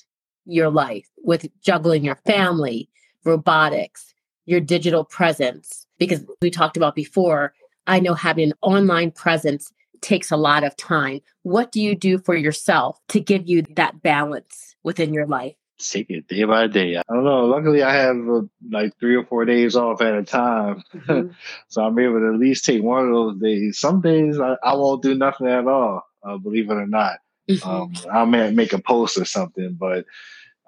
your 0.51 0.69
life 0.69 1.07
with 1.23 1.47
juggling 1.61 2.03
your 2.03 2.19
family, 2.25 2.89
robotics, 3.25 4.13
your 4.45 4.59
digital 4.59 5.03
presence? 5.03 5.85
Because 5.97 6.25
we 6.41 6.49
talked 6.49 6.77
about 6.77 6.95
before, 6.95 7.53
I 7.87 7.99
know 7.99 8.13
having 8.13 8.49
an 8.49 8.57
online 8.61 9.11
presence 9.11 9.71
takes 10.01 10.31
a 10.31 10.37
lot 10.37 10.63
of 10.63 10.75
time. 10.77 11.19
What 11.43 11.71
do 11.71 11.81
you 11.81 11.95
do 11.95 12.19
for 12.19 12.35
yourself 12.35 12.99
to 13.09 13.19
give 13.19 13.47
you 13.47 13.63
that 13.75 14.01
balance 14.01 14.75
within 14.83 15.13
your 15.13 15.25
life? 15.25 15.55
take 15.79 16.09
it 16.09 16.27
day 16.27 16.43
by 16.43 16.67
day. 16.67 16.97
I 16.97 17.01
don't 17.09 17.23
know. 17.23 17.45
Luckily, 17.45 17.81
I 17.81 17.93
have 17.93 18.17
uh, 18.29 18.41
like 18.69 18.97
three 18.99 19.15
or 19.15 19.25
four 19.25 19.45
days 19.45 19.75
off 19.75 20.01
at 20.01 20.13
a 20.13 20.23
time, 20.23 20.83
mm-hmm. 20.93 21.31
so 21.69 21.83
I'm 21.83 21.97
able 21.97 22.19
to 22.19 22.33
at 22.33 22.39
least 22.39 22.65
take 22.65 22.83
one 22.83 23.05
of 23.05 23.13
those 23.13 23.39
days. 23.39 23.79
Some 23.79 24.01
days 24.01 24.39
I, 24.39 24.55
I 24.63 24.75
won't 24.75 25.01
do 25.01 25.15
nothing 25.15 25.47
at 25.47 25.67
all. 25.67 26.03
Uh, 26.21 26.37
believe 26.37 26.69
it 26.69 26.73
or 26.73 26.87
not, 26.87 27.19
mm-hmm. 27.49 27.69
um, 27.69 27.93
I 28.11 28.25
may 28.25 28.51
make 28.51 28.73
a 28.73 28.79
post 28.79 29.17
or 29.17 29.25
something, 29.25 29.77
but 29.79 30.05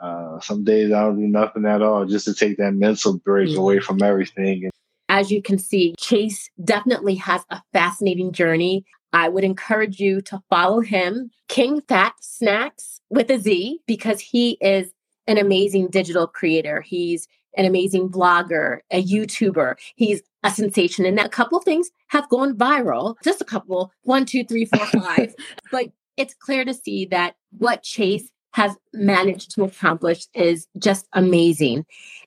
uh, 0.02 0.40
some 0.40 0.64
days 0.64 0.92
I 0.92 1.02
don't 1.02 1.20
do 1.20 1.28
nothing 1.28 1.66
at 1.66 1.82
all 1.82 2.06
just 2.06 2.26
to 2.26 2.34
take 2.34 2.58
that 2.58 2.74
mental 2.74 3.18
break 3.20 3.50
mm-hmm. 3.50 3.60
away 3.60 3.80
from 3.80 4.02
everything. 4.02 4.70
As 5.10 5.30
you 5.30 5.42
can 5.42 5.58
see, 5.58 5.94
Chase 6.00 6.50
definitely 6.64 7.16
has 7.16 7.44
a 7.50 7.62
fascinating 7.74 8.32
journey. 8.32 8.86
I 9.14 9.30
would 9.30 9.44
encourage 9.44 10.00
you 10.00 10.22
to 10.22 10.42
follow 10.50 10.80
him, 10.80 11.32
King 11.50 11.82
Fat 11.82 12.14
Snacks 12.22 13.02
with 13.10 13.30
a 13.30 13.38
Z, 13.38 13.80
because 13.86 14.22
he 14.22 14.58
is 14.62 14.92
an 15.28 15.38
amazing 15.38 15.90
digital 15.90 16.28
creator. 16.28 16.82
He's 16.82 17.28
an 17.58 17.66
amazing 17.66 18.10
vlogger, 18.10 18.80
a 18.90 19.04
YouTuber. 19.04 19.76
He's 19.96 20.22
a 20.44 20.50
sensation. 20.50 21.06
And 21.06 21.20
a 21.20 21.30
couple 21.30 21.58
of 21.58 21.66
things 21.66 21.92
have 22.08 22.30
gone 22.30 22.56
viral. 22.56 23.16
Just 23.24 23.42
a 23.42 23.46
couple, 23.46 23.92
one, 24.04 24.26
two, 24.26 24.46
three, 24.46 24.66
four, 24.66 24.86
five. 24.86 25.36
but 25.72 25.88
it's 26.18 26.34
clear 26.34 26.64
to 26.66 26.74
see 26.74 27.06
that 27.08 27.36
what 27.58 27.84
Chase 27.84 28.32
has 28.54 28.76
managed 28.94 29.52
to 29.56 29.64
accomplish 29.64 30.28
is 30.34 30.68
just 30.78 31.08
amazing. 31.14 31.86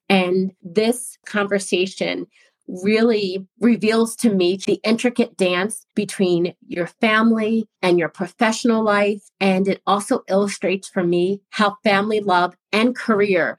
And 0.08 0.52
this 0.62 1.18
conversation 1.26 2.26
really 2.66 3.46
reveals 3.60 4.16
to 4.16 4.30
me 4.30 4.58
the 4.66 4.80
intricate 4.84 5.36
dance 5.36 5.86
between 5.94 6.54
your 6.66 6.86
family 6.86 7.66
and 7.82 7.98
your 7.98 8.08
professional 8.08 8.82
life. 8.82 9.22
And 9.38 9.68
it 9.68 9.82
also 9.86 10.22
illustrates 10.28 10.88
for 10.88 11.04
me 11.04 11.42
how 11.50 11.76
family 11.84 12.20
love 12.20 12.56
and 12.72 12.96
career 12.96 13.58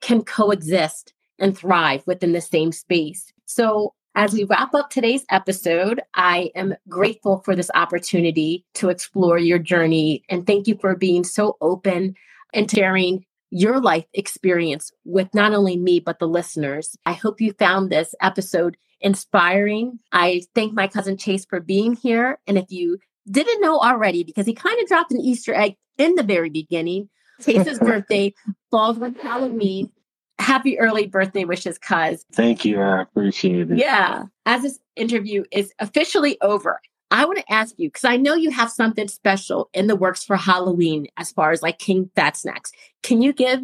can 0.00 0.22
coexist 0.22 1.12
and 1.38 1.56
thrive 1.56 2.02
within 2.06 2.32
the 2.32 2.40
same 2.40 2.72
space. 2.72 3.32
So, 3.44 3.94
as 4.16 4.32
we 4.32 4.44
wrap 4.44 4.74
up 4.74 4.88
today's 4.88 5.26
episode, 5.30 6.00
I 6.14 6.50
am 6.54 6.74
grateful 6.88 7.42
for 7.44 7.54
this 7.54 7.70
opportunity 7.74 8.64
to 8.74 8.88
explore 8.88 9.38
your 9.38 9.58
journey. 9.58 10.24
And 10.30 10.46
thank 10.46 10.66
you 10.66 10.78
for 10.80 10.96
being 10.96 11.22
so 11.22 11.58
open 11.60 12.14
and 12.54 12.70
sharing 12.70 13.26
your 13.50 13.78
life 13.78 14.06
experience 14.14 14.90
with 15.04 15.28
not 15.34 15.52
only 15.52 15.76
me, 15.76 16.00
but 16.00 16.18
the 16.18 16.26
listeners. 16.26 16.96
I 17.04 17.12
hope 17.12 17.42
you 17.42 17.52
found 17.52 17.90
this 17.90 18.14
episode 18.22 18.78
inspiring. 19.02 19.98
I 20.12 20.42
thank 20.54 20.72
my 20.72 20.88
cousin 20.88 21.18
Chase 21.18 21.44
for 21.44 21.60
being 21.60 21.92
here. 21.92 22.38
And 22.46 22.56
if 22.56 22.70
you 22.70 22.98
didn't 23.30 23.60
know 23.60 23.78
already, 23.78 24.24
because 24.24 24.46
he 24.46 24.54
kind 24.54 24.80
of 24.80 24.88
dropped 24.88 25.12
an 25.12 25.20
Easter 25.20 25.52
egg 25.54 25.76
in 25.98 26.14
the 26.14 26.22
very 26.22 26.48
beginning, 26.48 27.10
Chase's 27.42 27.78
birthday 27.80 28.32
falls 28.70 29.00
on 29.00 29.14
Halloween. 29.16 29.92
Happy 30.38 30.78
early 30.78 31.06
birthday 31.06 31.44
wishes, 31.44 31.78
cuz. 31.78 32.24
Thank 32.32 32.64
you. 32.64 32.80
I 32.80 33.02
appreciate 33.02 33.70
it. 33.70 33.78
Yeah. 33.78 34.24
As 34.44 34.62
this 34.62 34.78
interview 34.94 35.44
is 35.50 35.72
officially 35.78 36.38
over, 36.40 36.80
I 37.10 37.24
want 37.24 37.38
to 37.38 37.52
ask 37.52 37.74
you 37.78 37.88
because 37.88 38.04
I 38.04 38.16
know 38.16 38.34
you 38.34 38.50
have 38.50 38.70
something 38.70 39.08
special 39.08 39.70
in 39.72 39.86
the 39.86 39.96
works 39.96 40.24
for 40.24 40.36
Halloween 40.36 41.06
as 41.16 41.32
far 41.32 41.52
as 41.52 41.62
like 41.62 41.78
King 41.78 42.10
Fat 42.16 42.36
Snacks. 42.36 42.72
Can 43.02 43.22
you 43.22 43.32
give 43.32 43.60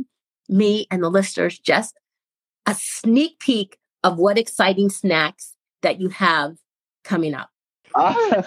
me 0.48 0.87
and 0.90 1.02
the 1.02 1.11
listeners 1.11 1.58
just 1.58 1.98
a 2.66 2.74
sneak 2.74 3.38
peek 3.40 3.78
of 4.04 4.16
what 4.18 4.38
exciting 4.38 4.90
snacks 4.90 5.54
that 5.82 6.00
you 6.00 6.08
have 6.08 6.56
coming 7.04 7.35
up? 7.35 7.50
I 7.94 8.44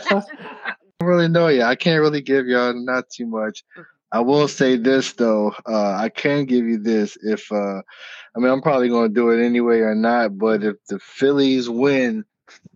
don't 0.99 1.07
really 1.07 1.27
know 1.27 1.49
yet. 1.49 1.67
I 1.67 1.75
can't 1.75 2.01
really 2.01 2.21
give 2.21 2.47
y'all 2.47 2.73
not 2.73 3.09
too 3.09 3.27
much. 3.27 3.63
Mm-hmm. 3.77 3.94
I 4.15 4.19
will 4.19 4.47
say 4.47 4.77
this 4.77 5.11
though. 5.11 5.53
Uh, 5.67 5.91
I 5.91 6.07
can 6.07 6.45
give 6.45 6.63
you 6.63 6.77
this 6.77 7.17
if 7.21 7.51
uh, 7.51 7.81
I 7.81 8.39
mean 8.39 8.49
I'm 8.49 8.61
probably 8.61 8.87
going 8.87 9.09
to 9.09 9.13
do 9.13 9.31
it 9.31 9.45
anyway 9.45 9.79
or 9.79 9.93
not. 9.93 10.37
But 10.37 10.63
if 10.63 10.77
the 10.87 10.99
Phillies 10.99 11.69
win 11.69 12.23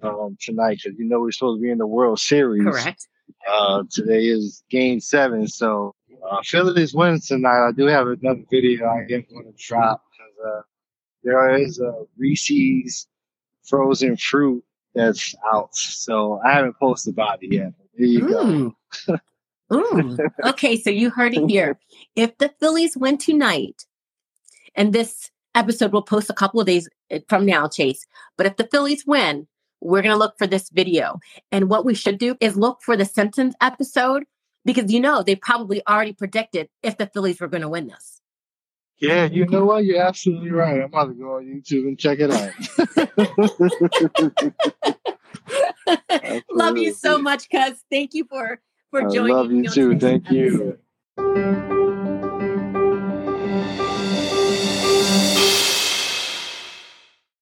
um, 0.02 0.38
tonight 0.42 0.80
because 0.84 1.00
you 1.00 1.08
know 1.08 1.22
we're 1.22 1.32
supposed 1.32 1.60
to 1.60 1.62
be 1.62 1.72
in 1.72 1.78
the 1.78 1.88
World 1.88 2.20
Series. 2.20 2.66
Correct. 2.66 3.08
Uh, 3.50 3.84
today 3.90 4.26
is 4.26 4.66
Game 4.70 5.00
Seven, 5.00 5.48
so 5.48 5.96
uh, 6.30 6.42
Phillies 6.44 6.94
win 6.94 7.22
tonight. 7.22 7.70
I 7.70 7.72
do 7.72 7.86
have 7.86 8.08
another 8.08 8.44
video 8.52 8.86
I 8.88 9.04
am 9.04 9.08
going 9.08 9.26
to 9.30 9.54
drop 9.58 10.04
because 10.12 10.58
uh, 10.58 10.62
there 11.24 11.56
is 11.56 11.80
a 11.80 12.04
Reese's 12.18 13.08
frozen 13.64 14.18
fruit 14.18 14.62
that's 14.94 15.34
out, 15.54 15.74
so 15.74 16.42
I 16.46 16.52
haven't 16.52 16.76
posted 16.78 17.14
about 17.14 17.42
it 17.42 17.54
yet. 17.54 17.72
There 17.98 18.08
you 18.08 18.28
go. 18.28 18.76
mm. 19.72 20.30
Okay, 20.46 20.80
so 20.80 20.90
you 20.90 21.10
heard 21.10 21.34
it 21.34 21.50
here. 21.50 21.80
If 22.16 22.38
the 22.38 22.54
Phillies 22.60 22.98
win 22.98 23.18
tonight, 23.18 23.86
and 24.76 24.94
this 24.94 25.32
episode 25.56 25.92
will 25.92 26.02
post 26.02 26.30
a 26.30 26.34
couple 26.34 26.60
of 26.60 26.68
days 26.68 26.90
uh, 27.12 27.20
from 27.28 27.46
now, 27.46 27.68
Chase. 27.68 28.06
But 28.38 28.48
if 28.48 28.58
the 28.58 28.68
Phillies 28.72 29.06
win, 29.06 29.48
we're 29.82 30.02
going 30.02 30.14
to 30.14 30.18
look 30.18 30.38
for 30.38 30.48
this 30.48 30.70
video. 30.70 31.20
And 31.52 31.70
what 31.70 31.86
we 31.86 31.94
should 31.94 32.18
do 32.18 32.36
is 32.40 32.58
look 32.58 32.82
for 32.82 32.98
the 32.98 33.06
Simpsons 33.06 33.56
episode 33.62 34.26
because 34.66 34.92
you 34.92 35.00
know 35.00 35.24
they 35.24 35.36
probably 35.36 35.82
already 35.88 36.14
predicted 36.14 36.70
if 36.84 36.98
the 36.98 37.08
Phillies 37.08 37.40
were 37.40 37.48
going 37.48 37.62
to 37.62 37.70
win 37.70 37.88
this. 37.88 38.22
Yeah, 38.98 39.26
you 39.26 39.46
know 39.46 39.64
what? 39.64 39.86
You're 39.86 40.02
absolutely 40.02 40.52
right. 40.52 40.82
I'm 40.82 40.88
about 40.88 41.06
to 41.06 41.14
go 41.14 41.38
on 41.38 41.46
YouTube 41.46 41.88
and 41.88 41.98
check 41.98 42.20
it 42.20 42.32
out. 42.32 42.52
love 46.52 46.78
you 46.78 46.94
so 46.94 47.18
much, 47.18 47.50
cuz. 47.50 47.82
Thank 47.90 48.14
you 48.14 48.26
for 48.30 48.60
for 48.92 49.02
joining. 49.04 49.32
I 49.32 49.36
love 49.40 49.52
you 49.52 49.70
too. 49.70 49.98
Thank 50.00 50.32
you. 50.32 50.78